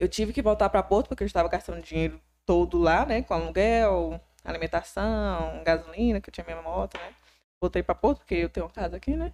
[0.00, 3.34] Eu tive que voltar para Porto porque eu estava gastando dinheiro todo lá, né, com
[3.34, 7.14] aluguel, alimentação, gasolina, que eu tinha minha moto, né?
[7.60, 9.32] Voltei para Porto porque eu tenho uma casa aqui, né?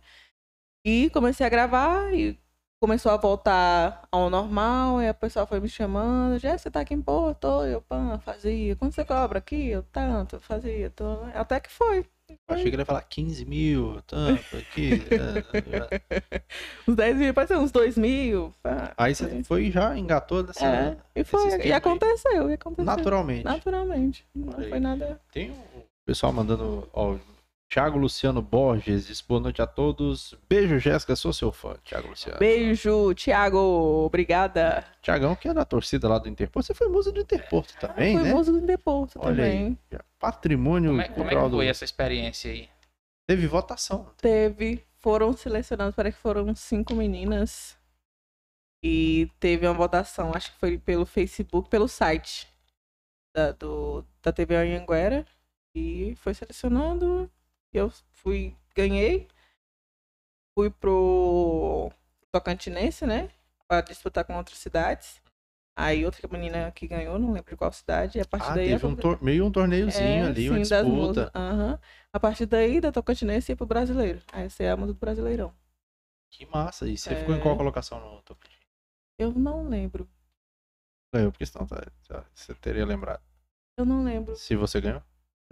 [0.85, 2.39] E comecei a gravar e
[2.81, 6.95] começou a voltar ao normal, e a pessoa foi me chamando, já você tá aqui
[6.95, 8.75] em Porto, eu pã, fazia.
[8.77, 9.69] Quanto você cobra aqui?
[9.69, 11.23] Eu tanto, fazia, tô...
[11.35, 12.05] até que foi.
[12.49, 15.03] Achei que ele ia falar 15 mil, tanto aqui.
[16.87, 18.53] Uns 10 mil, pode ser uns 2 mil.
[18.63, 18.93] pá.
[18.97, 20.67] Aí você foi e já engatou dessa.
[20.67, 22.85] É, e foi, e aconteceu, e aconteceu.
[22.85, 23.45] Naturalmente.
[23.45, 24.27] Naturalmente.
[24.35, 25.21] Não foi nada.
[25.33, 26.89] Tem o pessoal mandando.
[26.93, 27.17] Ó,
[27.73, 30.35] Thiago Luciano Borges diz boa noite a todos.
[30.47, 32.39] Beijo, Jéssica, sou seu fã, Thiago Luciano.
[32.39, 33.57] Beijo, Thiago,
[34.05, 34.85] obrigada.
[35.01, 36.67] Tiagão, que é da torcida lá do Interporto.
[36.67, 38.35] Você foi musa do Interporto também, foi né?
[38.35, 39.53] música do Deporto Olha aí.
[39.53, 39.79] também.
[40.19, 41.57] Patrimônio Como é, como é que do.
[41.57, 42.69] foi essa experiência aí?
[43.27, 44.07] Teve votação.
[44.19, 47.79] Teve, foram selecionados, parece que foram cinco meninas.
[48.85, 52.47] E teve uma votação, acho que foi pelo Facebook, pelo site
[53.35, 55.25] da, do, da TV Anhanguera.
[55.75, 57.31] E foi selecionado.
[57.73, 59.29] Eu fui, ganhei.
[60.57, 61.91] Fui pro
[62.31, 63.31] Tocantinense, né?
[63.67, 65.21] Pra disputar com outras cidades.
[65.75, 68.19] Aí outra menina que ganhou, não lembro de qual cidade.
[68.19, 68.69] E a partir Ah, daí.
[68.69, 71.33] teve um tor- meio um torneiozinho É, ali, uma sim, das disputa.
[71.35, 71.81] Aham.
[72.13, 74.23] A partir daí, da Tocantinense ia pro brasileiro.
[74.31, 75.55] Aí você é a do brasileirão.
[76.31, 76.87] Que massa.
[76.87, 77.17] E você É.
[77.17, 78.61] ficou em qual colocação no Tocantins?
[79.19, 80.07] Eu não lembro.
[81.15, 81.83] Ganhou, porque senão tá-
[82.35, 83.23] você teria lembrado.
[83.79, 84.37] Eu não lembro.
[84.37, 85.03] Se você ganhou.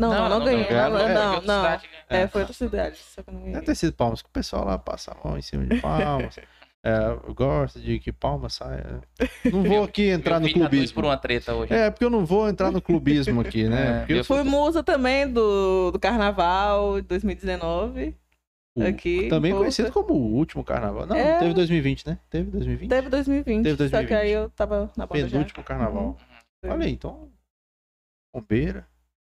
[0.00, 0.70] Não, não, não, ganhei.
[0.70, 1.62] Não, É, não, Outra não.
[1.62, 2.04] cidade ganhou.
[2.08, 2.28] É, É.
[2.28, 2.96] foi outra cidade.
[2.98, 3.66] Só que não Deve ganhei.
[3.66, 6.36] ter sido palmas, que o pessoal lá passa a mão em cima de palmas.
[6.82, 6.96] É,
[7.26, 9.02] eu gosto de que palmas saia.
[9.52, 10.94] Não vou aqui entrar Meu no tá clubismo.
[10.94, 11.74] por uma treta hoje.
[11.74, 14.06] É, porque eu não vou entrar no clubismo aqui, né?
[14.08, 18.16] É, eu Fui musa também do, do Carnaval 2019.
[18.74, 21.04] o- aqui, Também conhecido como o último carnaval.
[21.04, 21.38] Não, É.
[21.38, 22.18] teve 2020, né?
[22.30, 22.88] Teve 2020?
[22.88, 23.62] Teve 2020.
[23.64, 24.12] Teve Só que 2020.
[24.18, 25.28] aí eu tava na banda já.
[25.32, 26.16] Penúltimo carnaval.
[26.64, 26.70] Uhum.
[26.72, 27.28] Olha aí, então.
[28.34, 28.86] Bombeira,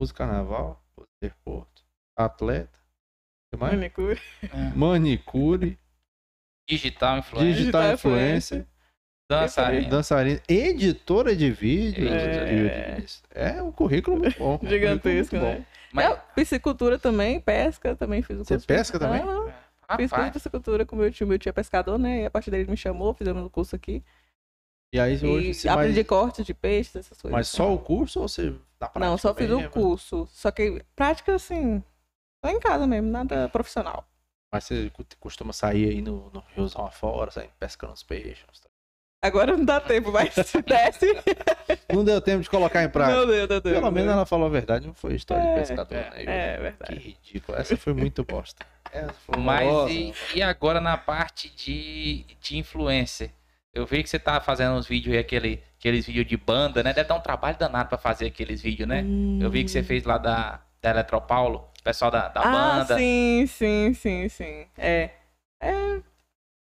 [0.01, 0.83] música carnaval,
[1.45, 1.83] Porto,
[2.17, 2.79] atleta.
[2.79, 3.75] O que mais?
[3.75, 4.21] Manicure.
[4.43, 4.77] É.
[4.77, 5.79] Manicure,
[6.69, 8.67] Digital influencer, digital influencer,
[9.31, 9.89] dançarina.
[9.89, 12.09] dançarina, editora de vídeo.
[12.09, 13.05] É.
[13.35, 14.59] É, um currículo muito bom.
[14.63, 15.59] um Gigantesco, muito bom.
[15.61, 15.67] né?
[15.93, 18.67] Mas, É, piscicultura também, pesca também fiz o Você curso.
[18.67, 19.21] pesca também?
[19.23, 19.53] Aham.
[19.97, 22.23] Fiz curso de piscicultura com meu tio, meu tio é pescador, né?
[22.23, 24.03] E a partir dele ele me chamou, fizemos o curso aqui.
[24.95, 26.07] E aí hoje E você aprendi mais...
[26.07, 27.37] cortes de peixes, essas coisas.
[27.37, 30.29] Mas só o curso ou você na prática Não, só fiz o curso.
[30.31, 31.83] Só que prática, assim,
[32.45, 34.07] só em casa mesmo, nada profissional.
[34.53, 38.45] Mas você costuma sair aí no, no riozão afora, sair pescando os peixes.
[39.21, 41.07] Agora não dá tempo, mas se desse.
[41.93, 43.19] Não deu tempo de colocar em prática.
[43.19, 43.63] Não deu, não deu.
[43.63, 44.13] Pelo menos deu.
[44.13, 46.11] ela falou a verdade, não foi história É, de pescador, né?
[46.19, 46.95] É, Que verdade.
[47.01, 47.59] ridículo.
[47.59, 48.65] Essa foi muito bosta.
[48.93, 53.33] Essa foi mas e, e agora na parte de, de influencer?
[53.75, 56.93] Eu vi que você tá fazendo uns vídeos aí, aquele, aqueles vídeos de banda, né?
[56.93, 59.05] Deve dar um trabalho danado pra fazer aqueles vídeos, né?
[59.41, 59.85] Eu vi que você Hum.
[59.85, 62.97] fez lá da, da Eletropaulo, o pessoal da, da ah, banda.
[62.97, 64.67] sim, sim, sim, sim.
[64.79, 65.11] É.
[65.61, 66.01] É.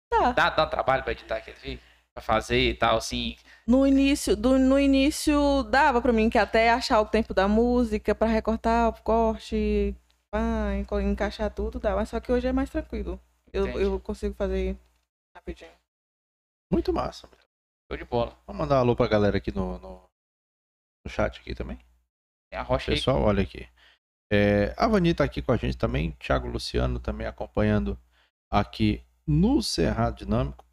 [0.09, 0.31] Tá.
[0.33, 1.79] Dá, dá um trabalho pra editar aquele vídeo?
[2.13, 3.37] Pra fazer e tal, assim.
[3.65, 8.13] No início, do, no início dava pra mim que até achar o tempo da música
[8.15, 9.95] pra recortar o corte,
[10.31, 11.79] pá, encaixar tudo.
[11.83, 13.19] Mas só que hoje é mais tranquilo.
[13.53, 13.83] Eu, Entendi.
[13.83, 14.75] eu consigo fazer
[15.35, 15.71] rapidinho.
[16.71, 17.29] Muito massa.
[17.89, 18.37] Show de bola.
[18.45, 20.09] Vamos mandar um alô pra galera aqui no, no,
[21.05, 21.77] no chat aqui também.
[22.51, 22.97] Tem a rocha aí.
[22.97, 23.67] Pessoal, olha aqui.
[24.31, 26.11] É, a Vani tá aqui com a gente também.
[26.11, 27.97] Thiago Luciano também acompanhando
[28.51, 30.65] aqui no Cerrado Dinâmico.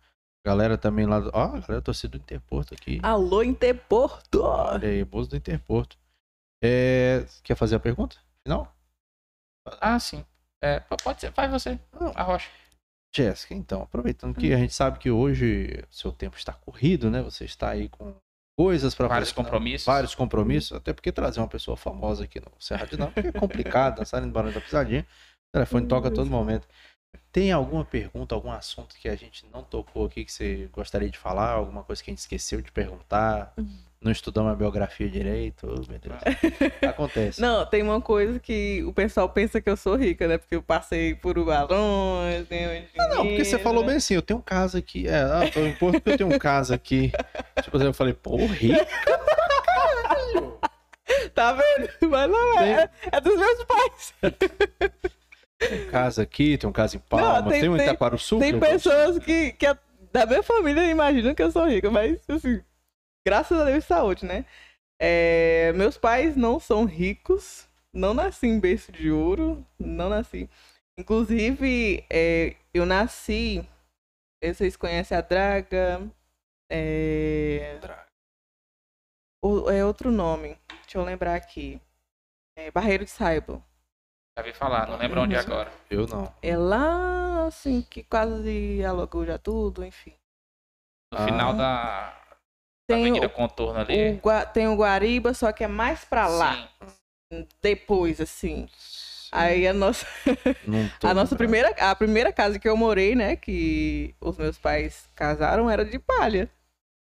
[0.44, 1.30] Galera também lá do.
[1.32, 3.00] Ó, a galera torcida do Interporto aqui.
[3.02, 4.42] Alô, Interporto!
[4.42, 5.96] Olha aí, bolso do Interporto.
[6.62, 8.16] É, quer fazer a pergunta?
[8.42, 8.74] Final?
[9.80, 10.24] Ah, sim.
[10.62, 11.78] É, pode ser, faz você.
[11.98, 12.12] Não.
[12.14, 12.50] A rocha.
[13.14, 17.22] Jéssica, então, aproveitando que a gente sabe que hoje seu tempo está corrido, né?
[17.22, 18.14] Você está aí com
[18.58, 19.86] coisas para Vários compromissos.
[19.86, 24.26] Vários compromissos, até porque trazer uma pessoa famosa aqui no Serra Dinâmica é complicado, dançarem
[24.26, 25.02] no Barão da Pisadinha.
[25.02, 26.66] O telefone toca a todo momento.
[27.30, 31.18] Tem alguma pergunta, algum assunto que a gente não tocou aqui que você gostaria de
[31.18, 31.50] falar?
[31.50, 33.54] Alguma coisa que a gente esqueceu de perguntar?
[34.04, 35.66] Não estudamos a biografia direito?
[35.66, 36.20] Meu Deus.
[36.86, 37.40] Acontece.
[37.40, 40.36] Não, tem uma coisa que o pessoal pensa que eu sou rica, né?
[40.36, 44.40] Porque eu passei por balões, tenho Ah, Não, porque você falou bem assim, eu tenho
[44.40, 45.08] um caso aqui.
[45.08, 47.10] É, ah, tô porque eu tenho um caso aqui.
[47.64, 48.84] Tipo, eu falei, pô, rico.
[51.34, 52.10] Tá vendo?
[52.10, 52.90] Mas não é.
[53.10, 54.14] É dos meus pais.
[55.58, 58.38] Tem um caso aqui, tem um caso em Palmas, tem- tem, um em Itaquaruçu.
[58.38, 59.76] Tem pessoas que, que é
[60.12, 62.60] da minha família imaginam que eu sou rica, mas assim,
[63.26, 64.44] graças a Deus saúde, né?
[65.00, 70.48] É, meus pais não são ricos, não nasci em berço de ouro, não nasci.
[70.98, 73.66] Inclusive, é, eu nasci,
[74.42, 76.00] vocês conhecem a Draga,
[76.70, 78.06] é, Draga.
[79.44, 81.80] o- é outro nome, deixa eu lembrar aqui,
[82.56, 83.62] é, Barreiro de Saibo.
[84.36, 85.72] Já vi falar, não lembro onde é agora.
[85.88, 86.32] Eu não.
[86.42, 90.14] É lá, assim, que quase alugou já tudo, enfim.
[91.12, 91.24] No Ah.
[91.24, 92.23] final da, da
[92.86, 94.20] Tem o- Contorno O ali.
[94.20, 96.68] Gua- tem o Guariba, só que é mais pra lá,
[97.30, 97.46] Sim.
[97.62, 98.68] depois, assim.
[99.32, 100.06] Aí a nossa,
[100.66, 104.58] Não tô a nossa primeira, a primeira casa que eu morei, né, que os meus
[104.58, 106.50] pais casaram, era de palha.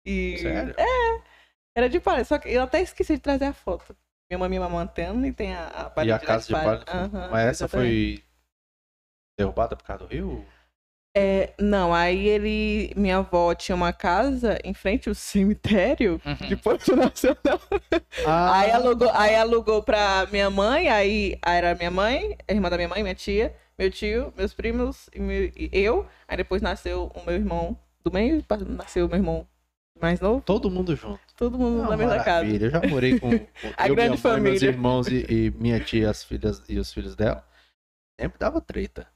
[0.05, 0.76] E Sério?
[1.76, 3.95] era de palha, só que eu até esqueci de trazer a foto.
[4.30, 6.84] Minha mãe me amamantando e tem a, a E parede a casa de palha.
[6.88, 8.24] Aham, Mas essa exatamente.
[8.24, 8.24] foi
[9.38, 10.43] derrubada por causa do rio?
[11.16, 16.47] É, não, aí ele, minha avó tinha uma casa em frente ao cemitério Uhum.
[16.47, 17.61] de Porto Nacional.
[18.26, 22.70] Ah, Aí alugou, aí alugou pra minha mãe, aí, aí era minha mãe, a irmã
[22.70, 26.07] da minha mãe, minha tia, meu tio, meus primos e, meu- e eu.
[26.28, 29.47] Aí depois nasceu o meu irmão do meio, nasceu o meu irmão
[30.01, 31.20] mais novo, Todo mundo junto.
[31.38, 32.47] todo mundo na mesma casa.
[32.47, 33.30] Eu já morei com,
[33.61, 34.68] com A eu, grande minha mãe, meus família.
[34.70, 37.47] irmãos e, e minha tia as filhas, e os filhos dela.
[38.20, 39.07] Sempre dava treta.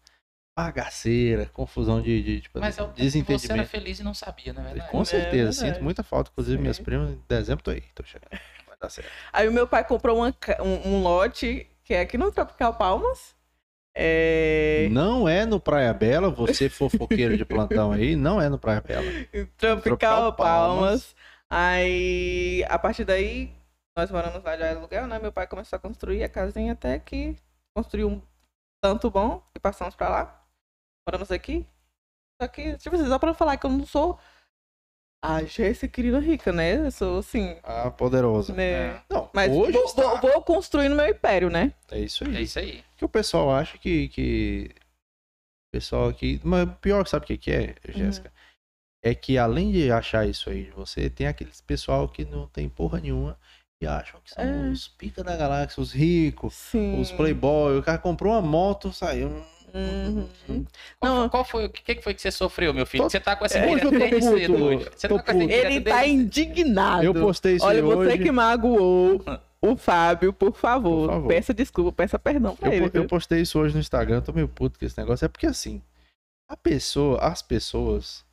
[0.57, 4.13] Bagaceira, confusão de, de tipo, Mas é o tempo que você era feliz e não
[4.13, 4.63] sabia, né?
[4.63, 4.91] verdade?
[4.91, 5.75] Com É certeza, verdade.
[5.75, 6.31] sinto muita falta.
[6.31, 6.61] Inclusive, Sim.
[6.63, 8.31] minhas primas, em dezembro tô aí, tô chegando.
[8.67, 9.11] Vai dar certo.
[9.31, 13.35] Aí o meu pai comprou uma um, um lote que é aqui no Tropical Palmas.
[13.95, 18.81] É, Não é no Praia Bela, você fofoqueiro de plantão aí, não é no Praia
[18.81, 19.03] Bela.
[19.57, 21.13] Tropical, Tropical Palmas.
[21.13, 21.15] Palmas.
[21.49, 23.51] Aí, a partir daí,
[23.95, 25.17] nós moramos lá de aluguel, né?
[25.19, 27.35] Meu pai começou a construir a casinha até que
[27.75, 28.21] construiu um
[28.81, 30.36] tanto bom e passamos pra lá.
[31.07, 31.65] Moramos aqui.
[32.41, 34.19] Só que, tipo assim, só pra falar que eu não sou
[35.23, 36.85] a Jéssica querida rica, né?
[36.85, 38.53] Eu sou assim, Ah, poderosa.
[38.53, 38.63] né?
[38.97, 40.01] É, Não, Mas hoje vou, está.
[40.15, 41.73] vou, vou construindo meu império, né?
[41.89, 42.43] É isso é aí.
[42.43, 42.83] isso aí.
[42.97, 47.51] que o pessoal acha que, que o pessoal aqui, mas pior sabe o que que
[47.51, 48.31] é, Jéssica?
[49.01, 52.67] É que além de achar isso aí de você, tem aqueles pessoal que não tem
[52.67, 53.39] porra nenhuma
[53.81, 54.69] e acham que são É.
[54.71, 56.99] os pica da galáxia, os ricos, Sim.
[56.99, 59.29] os playboy, o cara comprou uma moto, saiu.
[59.77, 60.65] Uhum.
[60.99, 61.21] Qual, Não.
[61.21, 63.03] foi- qual foi o que, que foi que você sofreu, meu filho?
[63.03, 64.89] Tô- Você tá com essa Hoje eu desde puto, cedo hoje.
[64.95, 67.03] Você tá com essa Ele tá desde- indignado.
[67.03, 68.17] Eu postei isso Olha, aí você hoje.
[68.23, 69.21] que magoou
[69.61, 71.27] o Fábio, por favor, Por favor.
[71.27, 72.91] peça desculpa, peça perdão pra Eu, ele.
[72.93, 75.25] eu postei isso hoje no Instagram, tô meio puto com esse negócio.
[75.25, 75.81] É porque assim,
[76.49, 78.25] a pessoa, as pessoas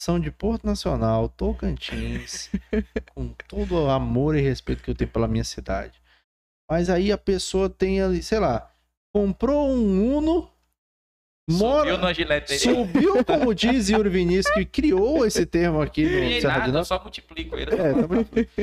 [0.00, 2.50] são de Porto Nacional, Tocantins,
[3.14, 6.00] com todo o amor e respeito que eu tenho pela minha cidade.
[6.70, 8.70] Mas aí a pessoa tem ali, sei lá,
[9.16, 10.50] comprou um Uno,
[11.48, 12.60] mora, Subiu no gilete dele.
[12.60, 16.74] subiu, como diz Yuri Vinícius, que criou esse termo aqui no Serra nada, de eu
[16.74, 16.88] Nós.
[16.88, 17.70] só multiplico ele.
[17.74, 18.56] É, tá.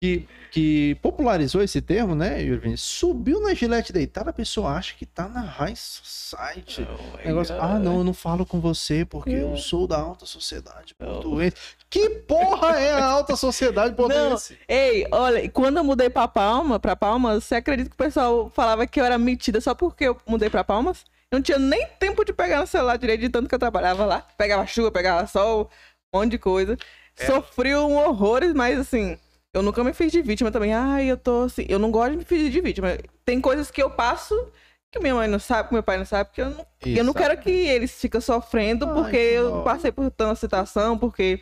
[0.00, 2.90] Que, que popularizou esse termo, né, Yuri Vinícius?
[2.90, 6.88] Subiu na gilete deitada, a pessoa acha que tá na high society.
[7.22, 11.54] Negócio, ah, não, eu não falo com você porque eu sou da alta sociedade portuense.
[11.90, 14.58] Que porra é a alta sociedade portuense?
[14.66, 18.86] Ei, olha, quando eu mudei pra Palma, pra Palmas, você acredita que o pessoal falava
[18.86, 21.04] que eu era metida só porque eu mudei pra Palmas?
[21.30, 24.06] Eu não tinha nem tempo de pegar no celular direito de tanto que eu trabalhava
[24.06, 24.26] lá.
[24.38, 25.70] Pegava chuva, pegava sol,
[26.12, 26.76] um monte de coisa.
[27.18, 27.26] É.
[27.26, 29.16] Sofri um horrores, mas assim,
[29.54, 30.72] eu nunca me fiz de vítima também.
[30.72, 32.96] Ai, eu tô assim, eu não gosto de me fingir de vítima.
[33.24, 34.34] Tem coisas que eu passo
[34.90, 37.12] que minha mãe não sabe, que meu pai não sabe, que eu não, eu não
[37.12, 39.62] quero que eles fiquem sofrendo Ai, porque que eu dó.
[39.62, 41.40] passei por tanta situação, porque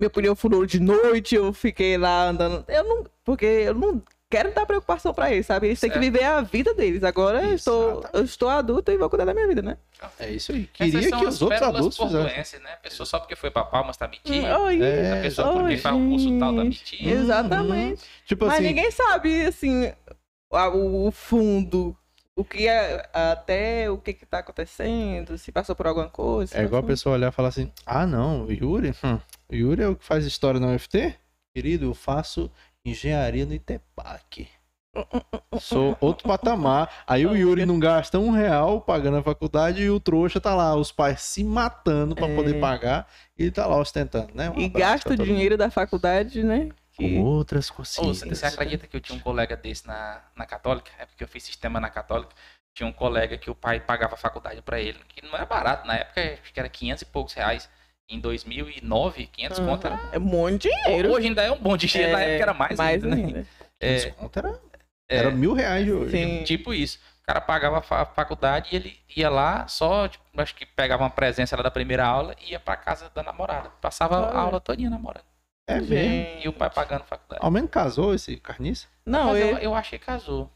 [0.00, 2.64] meu pneu furou de noite, eu fiquei lá andando.
[2.66, 3.06] Eu não.
[3.24, 4.02] Porque eu não
[4.32, 5.66] quero dar preocupação pra eles, sabe?
[5.68, 6.04] Eles têm que Certo.
[6.12, 7.04] viver a vida deles.
[7.04, 9.76] Agora eu estou, eu estou adulta e vou cuidar da minha vida, né?
[10.18, 10.66] É isso aí.
[10.72, 12.60] Queria que os outros adultos fizessem.
[12.60, 12.72] né?
[12.72, 14.46] A pessoa só porque foi pra Palmas tá mentindo.
[14.46, 16.92] Oi, É, a pessoa porque oi, faz um curso tal tá gente.
[16.96, 17.10] mentindo.
[17.10, 18.02] Exatamente.
[18.26, 19.92] Tipo Mas assim, ninguém sabe, assim,
[20.52, 21.96] a- o, fundo.
[22.34, 26.56] O que é até o que que tá acontecendo, se passou por alguma coisa.
[26.58, 29.18] é igual a pessoa olhar e falar assim: ah, não, o Yuri, hum,
[29.50, 31.14] o Yuri é o que faz história na UFT?
[31.54, 32.50] Querido, eu faço
[32.84, 34.48] engenharia no ITEPAC.
[35.58, 36.90] Sou outro patamar.
[37.06, 40.74] Aí o Yuri não gasta um real pagando a faculdade e o trouxa tá lá,
[40.76, 42.36] os pais se matando pra É.
[42.36, 43.08] poder pagar
[43.38, 44.50] e tá lá ostentando, né?
[44.50, 46.56] Um E gasta o dinheiro da faculdade, né?
[46.64, 46.74] mundo.
[46.92, 48.18] Que- Com outras Ô, coisinhas.
[48.20, 50.90] você, acredita que eu tinha um colega desse na, na Católica?
[50.98, 52.34] É porque eu fiz sistema na Católica.
[52.74, 55.86] Tinha um colega que o pai pagava a faculdade pra ele, que não era barato.
[55.86, 57.68] Na época, acho que era 500 e poucos reais.
[58.14, 59.66] Em 2009, 500 Aham.
[59.68, 60.00] conto era...
[60.12, 61.12] É um monte de dinheiro.
[61.12, 63.24] Hoje ainda é um bom dinheiro, na É, época era mais, mais ainda, né?
[63.24, 63.46] ainda.
[63.80, 64.60] É, Desconto era,
[65.08, 66.10] é, era mil reais de hoje.
[66.10, 66.44] Sim.
[66.44, 66.98] tipo isso.
[67.22, 71.04] O cara pagava a fa- faculdade e ele ia lá só, tipo, acho que pegava
[71.04, 73.70] uma presença lá da primeira aula e ia pra casa da namorada.
[73.80, 74.26] Passava Olha.
[74.36, 75.24] a aula todinha namorando.
[75.66, 76.40] É mesmo.
[76.44, 77.40] E o pai pagando a faculdade.
[77.42, 78.88] Ao menos casou esse carniça?
[79.06, 79.58] Não, Mas eu, eu...
[79.58, 80.50] eu achei que casou.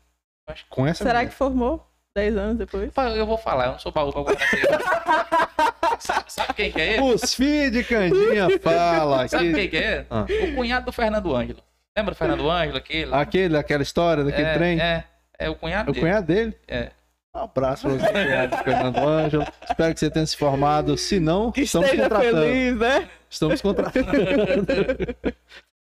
[0.46, 1.30] Eu acho Com essa será mulher.
[1.30, 2.92] que formou 10 anos depois?
[3.16, 4.46] Eu vou falar, eu não sou baú pra guardar.
[6.00, 7.02] sabe, sabe quem que é ele?
[7.02, 9.28] Os filhos de Candinha fala.
[9.28, 9.54] Sabe Que...
[9.54, 10.06] quem que é?
[10.10, 10.26] Ah.
[10.44, 11.60] O cunhado do Fernando Ângelo.
[11.96, 13.14] Lembra do Fernando Ângelo, aquele?
[13.14, 14.80] Aquele, aquela história daquele é, trem.
[14.80, 15.04] É,
[15.38, 16.06] é o cunhado É o dele.
[16.06, 16.56] cunhado dele.
[16.68, 16.90] É.
[17.34, 19.46] Um abraço pra você, cunhado Fernando Ângelo.
[19.68, 20.96] Espero que você tenha se formado.
[20.96, 22.40] Se não, Que estamos contratando.
[22.42, 23.08] feliz, né?
[23.28, 24.06] Estamos contratando.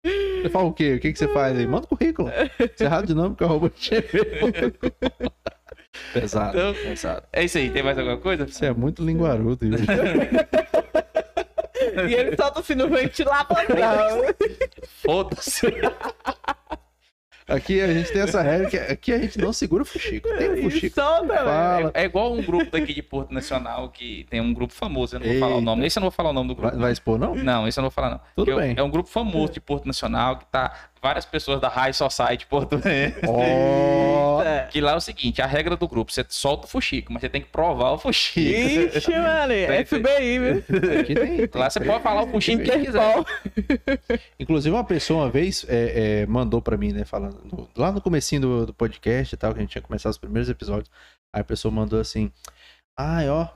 [0.04, 0.94] Você fala o quê?
[0.94, 1.64] O que, que você faz aí?
[1.64, 2.28] Manda currículo.
[2.76, 3.70] Você errado de nome que arroba.
[6.12, 7.22] Pesado, Então, pesado.
[7.32, 8.46] é isso aí, tem mais alguma coisa?
[8.46, 9.66] Você é muito linguarudo.
[12.08, 13.58] E ele solta assim no ventilador.
[15.04, 15.66] Foda-se.
[17.48, 20.28] Aqui a gente tem essa regra que aqui a gente não segura o fuxico.
[20.38, 20.94] Tem o E fuxico.
[20.94, 21.34] solta.
[21.34, 21.90] Fala.
[21.94, 25.20] É, é igual um grupo daqui de Porto Nacional que tem um grupo famoso, eu
[25.20, 25.64] não vou falar o Eita.
[25.64, 25.86] nome.
[25.86, 26.70] Esse eu não vou falar o nome do grupo.
[26.70, 27.34] Vai, vai expor, não?
[27.34, 28.20] Não, esse eu não vou falar não.
[28.36, 28.74] Tudo é- bem.
[28.78, 30.72] É um grupo famoso de Porto Nacional que tá
[31.02, 32.46] várias pessoas da High Society.
[32.50, 32.62] Ó.
[34.42, 34.68] Eita.
[34.70, 37.28] Que lá é o seguinte, a regra do grupo, você solta o fuxico, mas você
[37.28, 38.38] tem que provar o fuxico.
[38.96, 39.52] Ixi, mano.
[39.86, 40.64] FBI, viu?
[41.54, 43.14] Lá você pode falar o fuxico que quiser.
[44.38, 48.00] Inclusive, uma pessoa uma vez é, é, mandou pra mim, né, falando, no- lá no
[48.00, 50.90] comecinho do, do podcast e tal, que a gente tinha começado os primeiros episódios,
[51.34, 52.30] aí a pessoa mandou assim,
[52.98, 53.48] ai, ó,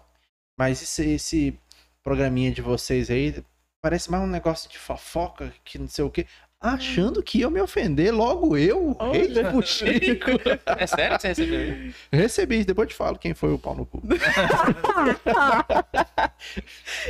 [0.58, 1.58] mas esse, esse
[2.02, 3.42] programinha de vocês aí
[3.82, 6.26] parece mais um negócio de fofoca, que não sei o quê,
[6.74, 10.30] achando que ia me ofender, logo eu, o rei do fuxico.
[10.78, 11.92] É sério que você recebeu?
[12.12, 14.02] Recebi, depois te falo quem foi o pau no cu.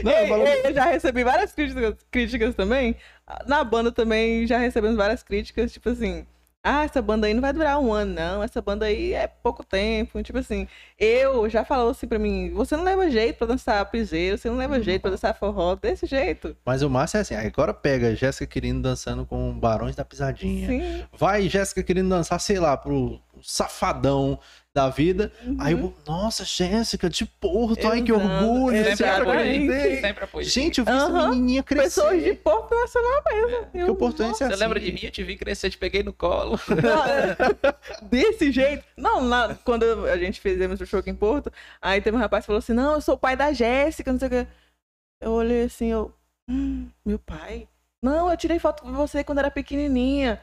[0.02, 2.96] Não, Ei, eu falo- ei, eu já recebi várias críticas, críticas também.
[3.46, 6.26] Na banda também já recebemos várias críticas, tipo assim.
[6.68, 8.42] Ah, essa banda aí não vai durar um ano, não.
[8.42, 10.20] Essa banda aí é pouco tempo.
[10.20, 10.66] Tipo assim,
[10.98, 14.56] eu já falou assim pra mim: você não leva jeito pra dançar piseiro, você não
[14.56, 16.56] leva jeito pra dançar forró desse jeito.
[16.66, 20.66] Mas o massa é assim, agora pega Jéssica Querendo dançando com Barões da Pisadinha.
[20.66, 21.04] Sim.
[21.16, 24.38] Vai Jéssica querendo dançar, sei lá, pro safadão
[24.74, 25.32] da vida.
[25.58, 25.82] Aí eu Uhum.
[25.88, 28.76] vou, nossa, Jéssica, de Porto, ai que Exato, orgulho.
[28.76, 29.30] Sempre Você exatamente.
[29.70, 30.00] apoiei.
[30.00, 30.48] Sempre apoiei.
[30.48, 31.30] Gente, eu vi essa Aham.
[31.30, 31.84] menininha crescer.
[32.02, 33.66] Pessoas de Porto Nacional mesmo.
[33.66, 34.62] Porque o portuense é Você assim.
[34.62, 35.00] lembra de mim?
[35.02, 36.60] Eu te vi crescer, te peguei no colo.
[36.82, 37.36] Não, é,
[38.02, 38.84] Desse jeito.
[38.96, 42.44] Não, lá, quando a gente fizemos o show aqui em Porto, aí teve um rapaz
[42.44, 44.46] que falou assim: Não, eu sou o pai da Jéssica, não sei o que.
[45.20, 46.12] Eu olhei assim, eu.
[46.50, 47.66] Hum, meu pai?
[48.04, 50.40] Não, eu tirei foto com você quando era pequenininha.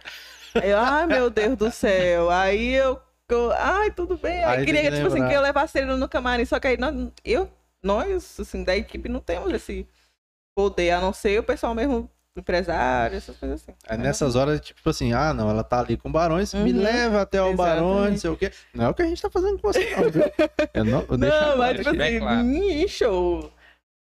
[0.62, 2.30] Eu, ai meu Deus do céu.
[2.30, 3.00] Aí eu.
[3.30, 4.44] eu ai, tudo bem.
[4.44, 6.46] Aí, Aí queria tipo assim, que eu levasse ele no camarim.
[6.46, 6.94] Só que aí nós,
[7.24, 7.50] eu,
[7.82, 9.88] nós, assim, da equipe não temos esse
[10.56, 13.76] poder, a não ser o pessoal mesmo, empresário, essas coisas assim.
[13.88, 16.82] Aí nessas horas, tipo assim, ah, não, ela tá ali com Barões, me Uhum.
[16.82, 18.52] leva até o Barões, não sei o quê.
[18.74, 20.24] Não é o que a gente tá fazendo com você, não, viu?
[20.74, 22.44] Eu não, eu Não, mas tipo assim, claro.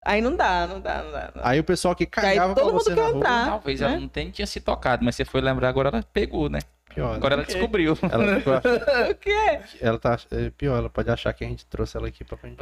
[0.04, 1.32] Aí não dá, não dá, não dá.
[1.36, 1.41] Não.
[1.45, 3.45] Aí o pessoal que aí cagava pra todo mundo você quer na rua, entrar.
[3.45, 3.88] Talvez né?
[3.88, 6.60] ela não tenha tinha se tocado, mas você foi lembrar agora, ela pegou, né?
[6.94, 7.16] Pior.
[7.16, 7.54] Agora ela Ok.
[7.56, 7.98] descobriu.
[8.12, 9.60] Ela, ficou ach- O quê?
[9.82, 12.58] ela tá é, pior, ela pode achar que a gente trouxe ela aqui pra gente.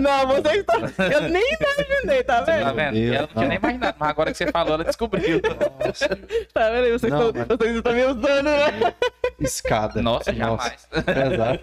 [0.00, 0.80] Não, vocês estão.
[1.10, 2.74] Eu nem imaginei, tá Tá vendo?
[2.74, 2.94] vendo?
[2.94, 3.48] Deus, ela não tinha não.
[3.48, 5.40] nem imaginado, mas agora que você falou, ela descobriu.
[5.42, 6.98] Tá vendo?
[6.98, 8.94] Vocês estão mas- estão me usando, né?
[9.40, 10.02] Escada.
[10.02, 10.88] Nossa, jamais.
[11.04, 11.60] Pesado.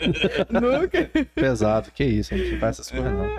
[0.49, 1.09] Nunca.
[1.36, 3.38] Pesado, que isso, a gente não faz essas coisas não.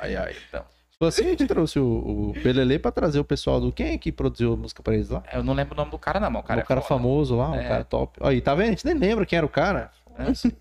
[0.00, 0.34] Ai, ai.
[0.48, 0.64] Então,
[0.94, 3.72] Se fosse, a gente trouxe o, o Pelelê pra trazer o pessoal do.
[3.72, 5.24] Quem é que produziu a música pra eles lá?
[5.32, 6.88] eu não lembro o nome do cara, não, mas o cara o é cara foda.
[6.94, 7.66] famoso lá, um É.
[7.68, 8.16] cara top.
[8.22, 8.68] Aí, tá vendo?
[8.68, 9.90] A gente nem lembra quem era o cara.
[10.28, 10.54] Você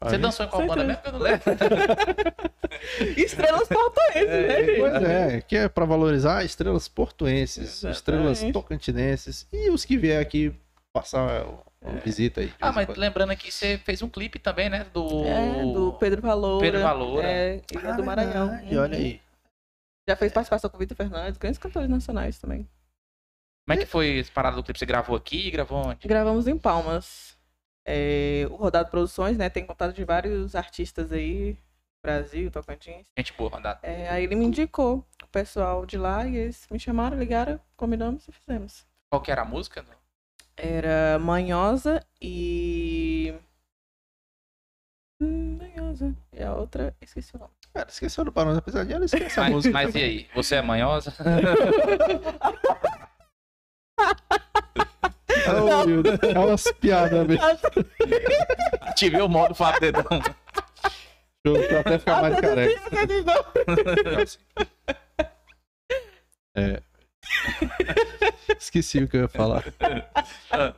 [0.00, 1.42] Aí- dançou em qual banda mesmo que eu não lembro?
[3.18, 4.80] Estrelas portuenses, né, gente?
[4.80, 7.96] Pois é, que é pra valorizar estrelas portuenses, Exatamente.
[7.98, 10.54] estrelas tocantinenses e os que vier aqui
[10.94, 11.44] passar
[11.82, 12.50] uma visita aí.
[12.58, 12.96] Ah, mas quando.
[12.98, 14.86] lembrando aqui, você fez um clipe também, né?
[14.94, 15.24] Do.
[15.26, 16.64] É, do Pedro Valoura.
[16.64, 17.26] Pedro Valoura.
[17.26, 18.48] É, Ilha do Maranhão.
[18.48, 19.20] Ah, verdade, olha aí.
[20.10, 22.68] Já fez participação com o Vitor Fernandes, grandes cantores nacionais também.
[23.64, 24.76] Como é que foi essa parada do clipe?
[24.76, 26.08] Você gravou aqui gravou onde?
[26.08, 27.38] Gravamos em Palmas.
[27.86, 29.48] É, o Rodado Produções, né?
[29.48, 31.56] Tem contato de vários artistas aí,
[32.02, 33.06] Brasil, Tocantins.
[33.16, 33.78] Gente boa, Rodado.
[33.84, 38.26] É, aí ele me indicou o pessoal de lá e eles me chamaram, ligaram, combinamos
[38.26, 38.84] e fizemos.
[39.08, 39.86] Qual que era a música?
[40.56, 43.32] Era Manhosa e.
[45.20, 46.16] Manhosa.
[46.32, 47.59] E a outra, esqueci o nome.
[47.72, 49.72] Cara, esqueceu do Barões da Pisadinha, ela esquece a Mas, música.
[49.72, 50.28] mas e aí?
[50.34, 51.14] Você é manhosa?
[55.52, 56.26] Oh.
[56.26, 57.40] É umas piadas, velho.
[58.82, 60.04] Ativei o modo Dedão.
[61.44, 62.80] Deixa eu até ficar mais careca.
[66.54, 66.82] É.
[68.58, 69.64] Esqueci o que eu ia falar.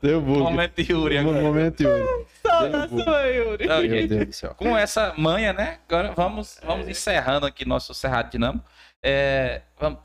[0.01, 0.41] Deu bug.
[0.41, 1.43] Momento Yuri Um agora.
[1.43, 2.27] momento, Yuri.
[2.43, 3.03] Bug.
[3.03, 3.67] sua, Yuri.
[3.67, 4.55] Meu Deus do céu.
[4.55, 5.79] Com essa manha, né?
[5.89, 8.65] Agora vamos, vamos encerrando aqui nosso Cerrado Dinâmico.
[9.03, 9.99] É, vamos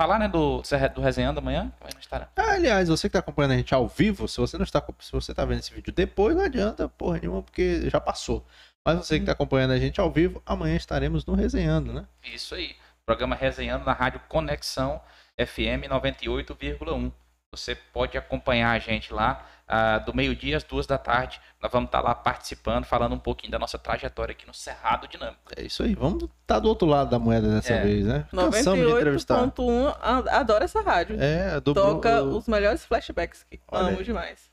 [0.00, 0.62] falar, né, do,
[0.94, 1.70] do Resenhando amanhã?
[1.98, 2.28] Instagram.
[2.34, 5.12] Ah, aliás, você que tá acompanhando a gente ao vivo, se você não está, se
[5.12, 8.46] você tá vendo esse vídeo depois, não adianta porra nenhuma, porque já passou.
[8.86, 12.06] Mas você que tá acompanhando a gente ao vivo, amanhã estaremos no Resenhando, né?
[12.24, 12.74] Isso aí.
[13.04, 15.00] Programa Resenhando na Rádio Conexão
[15.46, 17.12] FM 98,1.
[17.52, 21.40] Você pode acompanhar a gente lá ah, do meio-dia às duas da tarde.
[21.60, 25.40] Nós vamos estar lá participando, falando um pouquinho da nossa trajetória aqui no Cerrado Dinâmico.
[25.56, 25.94] É isso aí.
[25.96, 27.82] Vamos estar do outro lado da moeda dessa É.
[27.82, 28.24] vez, né?
[28.30, 29.34] Cansamos de entrevistar.
[29.38, 31.16] 98.1, a- adoro essa rádio.
[31.20, 34.04] É, do Toca os melhores flashbacks que Olha amo aí.
[34.04, 34.48] demais.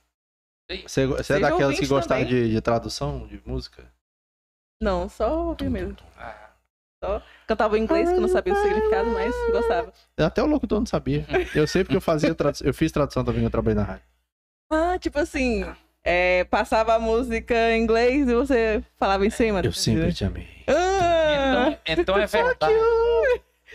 [0.85, 3.85] Você, você é daquelas que gostavam de, de tradução de música?
[4.81, 5.95] Não, só ouvir mesmo.
[6.17, 6.46] Ah,
[7.47, 9.93] Cantava em inglês, que eu não sabia o significado, mas gostava.
[10.17, 11.25] Até o locutor não sabia.
[11.53, 12.65] Eu sei porque eu fazia tradução.
[12.67, 14.03] Eu fiz tradução também, eu trabalhei na rádio.
[14.71, 15.65] Ah, tipo assim,
[16.03, 19.61] é, passava a música em inglês e você falava em cima.
[19.63, 20.47] Eu sempre te amei.
[20.67, 22.73] Ah, Então, então é verdade.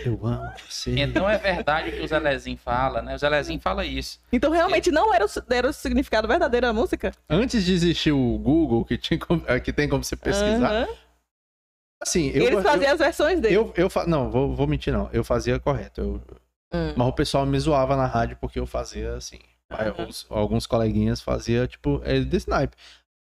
[0.04, 0.98] Eu amo você.
[0.98, 3.14] Então é verdade o que o Zelezinho fala, né?
[3.14, 4.18] O Zelezinho fala isso.
[4.32, 7.12] então realmente não era o, era o significado verdadeiro da música?
[7.30, 9.18] Antes de existir o Google, que, tinha
[9.62, 10.88] que tem como você pesquisar, Aham.
[12.02, 12.46] Assim, E eu.
[12.46, 13.54] eles faziam as versões dele.
[13.54, 15.08] Eu, eu, não, vou, vou mentir, não.
[15.12, 16.00] Eu fazia correto.
[16.00, 16.22] Eu-
[16.74, 16.94] Hum.
[16.96, 19.38] mas o pessoal me zoava na rádio porque eu fazia assim.
[19.70, 20.06] Aham.
[20.08, 22.74] os- alguns coleguinhas faziam, tipo, é, desse naipe.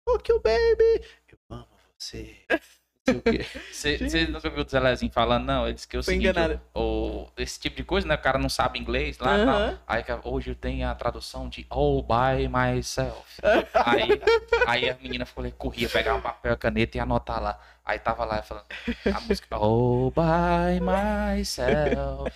[0.07, 1.01] Oh, que o baby!
[1.29, 1.67] Eu amo
[1.97, 2.35] você.
[3.07, 3.45] Não sei o quê.
[3.71, 5.65] Você nunca viu o Zelezinho falando, não?
[5.65, 6.61] Ele disse que é o Foi seguinte, enganado.
[6.73, 8.15] o, o- esse tipo de coisa, né?
[8.15, 9.45] O cara não sabe inglês lá Aham.
[9.45, 9.79] tal.
[9.87, 13.39] Aí hoje tem a tradução de All by myself.
[13.73, 14.21] aí,
[14.65, 17.59] aí a menina ficou, corria pegar um papel, caneta e anotar lá.
[17.85, 18.65] Aí tava lá falando
[19.13, 22.35] a música All by myself.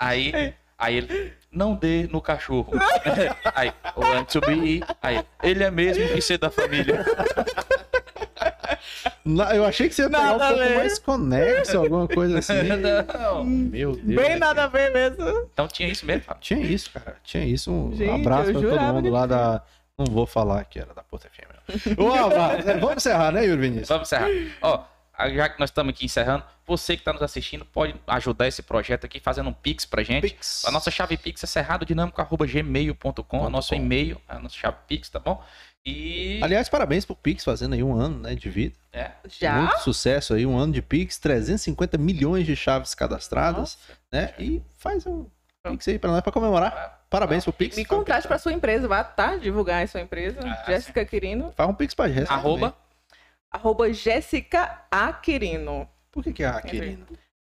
[0.00, 2.72] Aí, aí ele, não dê no cachorro.
[3.54, 4.82] aí, want to be.
[5.02, 7.04] Aí, ele é mesmo que ser da família.
[9.54, 12.54] Eu achei que você ia pegar um Nada pouco mais conexo, alguma coisa assim.
[13.18, 13.44] Não.
[13.44, 14.26] Meu Deus.
[14.26, 15.48] Bem nada a ver mesmo.
[15.52, 16.42] Então tinha isso mesmo, Fábio.
[16.42, 17.16] Tinha isso, cara.
[17.22, 17.72] Tinha isso.
[17.72, 19.62] Um Gente, abraço pra todo mundo lá da.
[19.96, 21.48] Não vou falar que era da Porta FM.
[22.66, 23.88] É, Vamos encerrar, né, Yuri Vinícius?
[23.88, 24.28] Vamos encerrar.
[24.62, 24.84] Ó,
[25.34, 29.06] já que nós estamos aqui encerrando, você que está nos assistindo pode ajudar esse projeto
[29.06, 30.28] aqui fazendo um pix pra gente.
[30.28, 30.64] Pix.
[30.64, 35.42] A nossa chave pix é cerradodinâmico.gmail.com, nosso e-mail, a nossa chave pix, tá bom?
[35.88, 38.76] E Aliás, parabéns pro Pix fazendo aí um ano né, de vida.
[38.92, 39.54] é, Já?
[39.62, 43.78] Muito sucesso aí, um ano de Pix, 350 milhões de chaves cadastradas, Nossa.
[44.12, 44.34] né?
[44.38, 45.26] E faz um
[45.62, 47.02] Pix aí pra nós pra comemorar.
[47.10, 47.76] Parabéns pro Pix.
[47.76, 49.36] Me contrate pra sua empresa, vá, tá?
[49.36, 50.40] Divulgar a sua empresa.
[50.44, 51.52] Ah, Jéssica Quirino.
[51.52, 52.34] Faz um Pix pra Jéssica.
[52.34, 52.88] arroba também.
[53.50, 55.88] Arroba Jéssica Aquirino.
[56.12, 57.06] Por que que é a querida?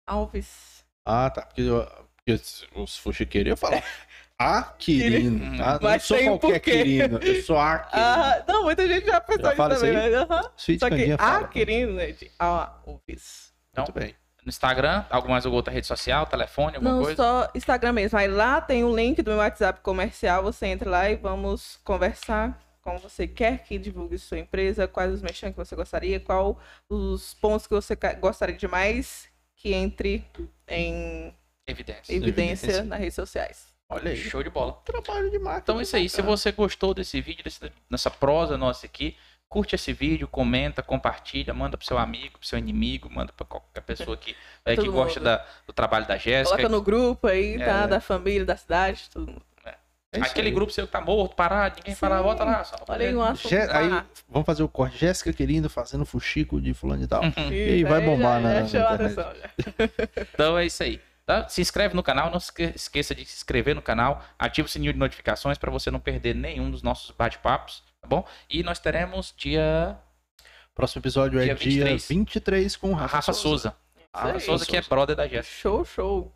[0.06, 0.84] Alves.
[1.04, 1.42] Ah, tá.
[1.42, 1.86] Porque, eu-
[2.16, 2.32] porque
[2.76, 3.82] os fuxiqueiros iam falar.
[4.40, 5.72] A Quirino, tá?
[5.74, 6.70] Não Mas sou tem um qualquer porquê.
[6.70, 8.06] Quirino, eu sou a Quirino.
[8.06, 10.14] Ah, não, muita gente já pensou Já isso também.
[10.14, 10.50] aham.
[10.56, 11.38] Sweet Só que fala.
[11.38, 12.30] Aquirino, gente.
[12.38, 13.52] Alves.
[13.76, 14.14] Muito bem.
[14.44, 17.16] No Instagram, alguma mais outra rede social, telefone, alguma Não, coisa?
[17.16, 18.16] só Instagram mesmo.
[18.16, 20.42] Aí lá tem o link do meu WhatsApp comercial.
[20.44, 25.20] Você entra lá e vamos conversar como você quer que divulgue sua empresa, quais os
[25.20, 26.58] mexãs que você gostaria, qual
[26.88, 30.24] os pontos que você gostaria de mais que entre
[30.68, 31.34] em
[31.66, 32.14] Evidência.
[32.14, 32.84] evidência Evidência.
[32.84, 33.66] nas redes sociais.
[33.90, 34.16] Olha aí.
[34.16, 34.72] Show de bola.
[34.84, 35.62] Trabalho de marketing.
[35.62, 36.08] Então é isso aí.
[36.08, 36.36] Se bacana.
[36.36, 39.16] você gostou desse vídeo, desse- dessa prosa nossa aqui,
[39.48, 43.80] curte esse vídeo, comenta, compartilha, manda pro seu amigo, pro seu inimigo, manda pra qualquer
[43.80, 46.56] pessoa que, é, que gosta da- do trabalho da Jéssica.
[46.56, 47.84] Coloca no grupo aí, tá?
[47.84, 47.86] É.
[47.86, 49.42] Da família, da cidade, mundo.
[50.10, 50.54] É isso Aquele aí.
[50.54, 51.98] grupo seu que tá morto, parado, ninguém Sim.
[52.00, 52.64] fala, volta lá.
[52.64, 53.54] Só Olha aí um assunto.
[53.54, 53.90] Aí
[54.26, 54.96] vamos fazer o corte.
[54.96, 57.20] Jéssica querido fazendo fuxico de fulano e tal.
[57.36, 57.48] Uhum.
[57.50, 59.50] aí vai bombar atenção, já.
[60.32, 60.98] Então é isso aí.
[61.28, 61.46] Tá?
[61.46, 64.94] Se inscreve no canal, não esque- esqueça de se inscrever no canal, ativa o sininho
[64.94, 68.26] de notificações para você não perder nenhum dos nossos bate-papos, tá bom?
[68.48, 69.94] E nós teremos dia
[70.74, 72.08] Próximo episódio é Dia dia 23.
[72.08, 73.76] 23, com o Rafa, Rafa, Souza.
[74.14, 74.40] Rafa aí.
[74.40, 75.54] Souza que é brother da Jéssica.
[75.54, 76.32] Show, show.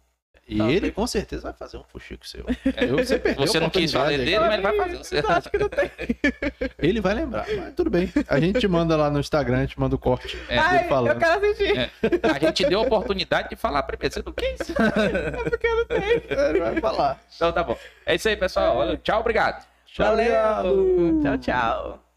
[0.48, 0.72] E Top.
[0.72, 2.44] ele com certeza vai fazer um fuxico seu.
[2.76, 4.96] É, Eu- você perdeu Você não quis falar dele, mas ele vai fazer.
[4.98, 5.90] Você- Acho que não tem.
[6.78, 8.12] Ele vai lembrar, mas tudo bem.
[8.28, 11.12] A gente te manda lá no Instagram, a gente manda o corte É, Ai, falando.
[11.14, 11.78] eu quero assistir.
[11.78, 11.90] É.
[12.34, 14.12] A gente deu a oportunidade de falar primeiro.
[14.12, 14.58] Você não quis?
[16.48, 17.20] Ele vai falar.
[17.34, 17.78] Então tá bom.
[18.04, 18.76] É isso aí, pessoal.
[18.76, 19.64] Olha, Tchau, obrigado.
[19.86, 21.20] Tchau, Valeu.
[21.22, 22.11] Tchau, tchau.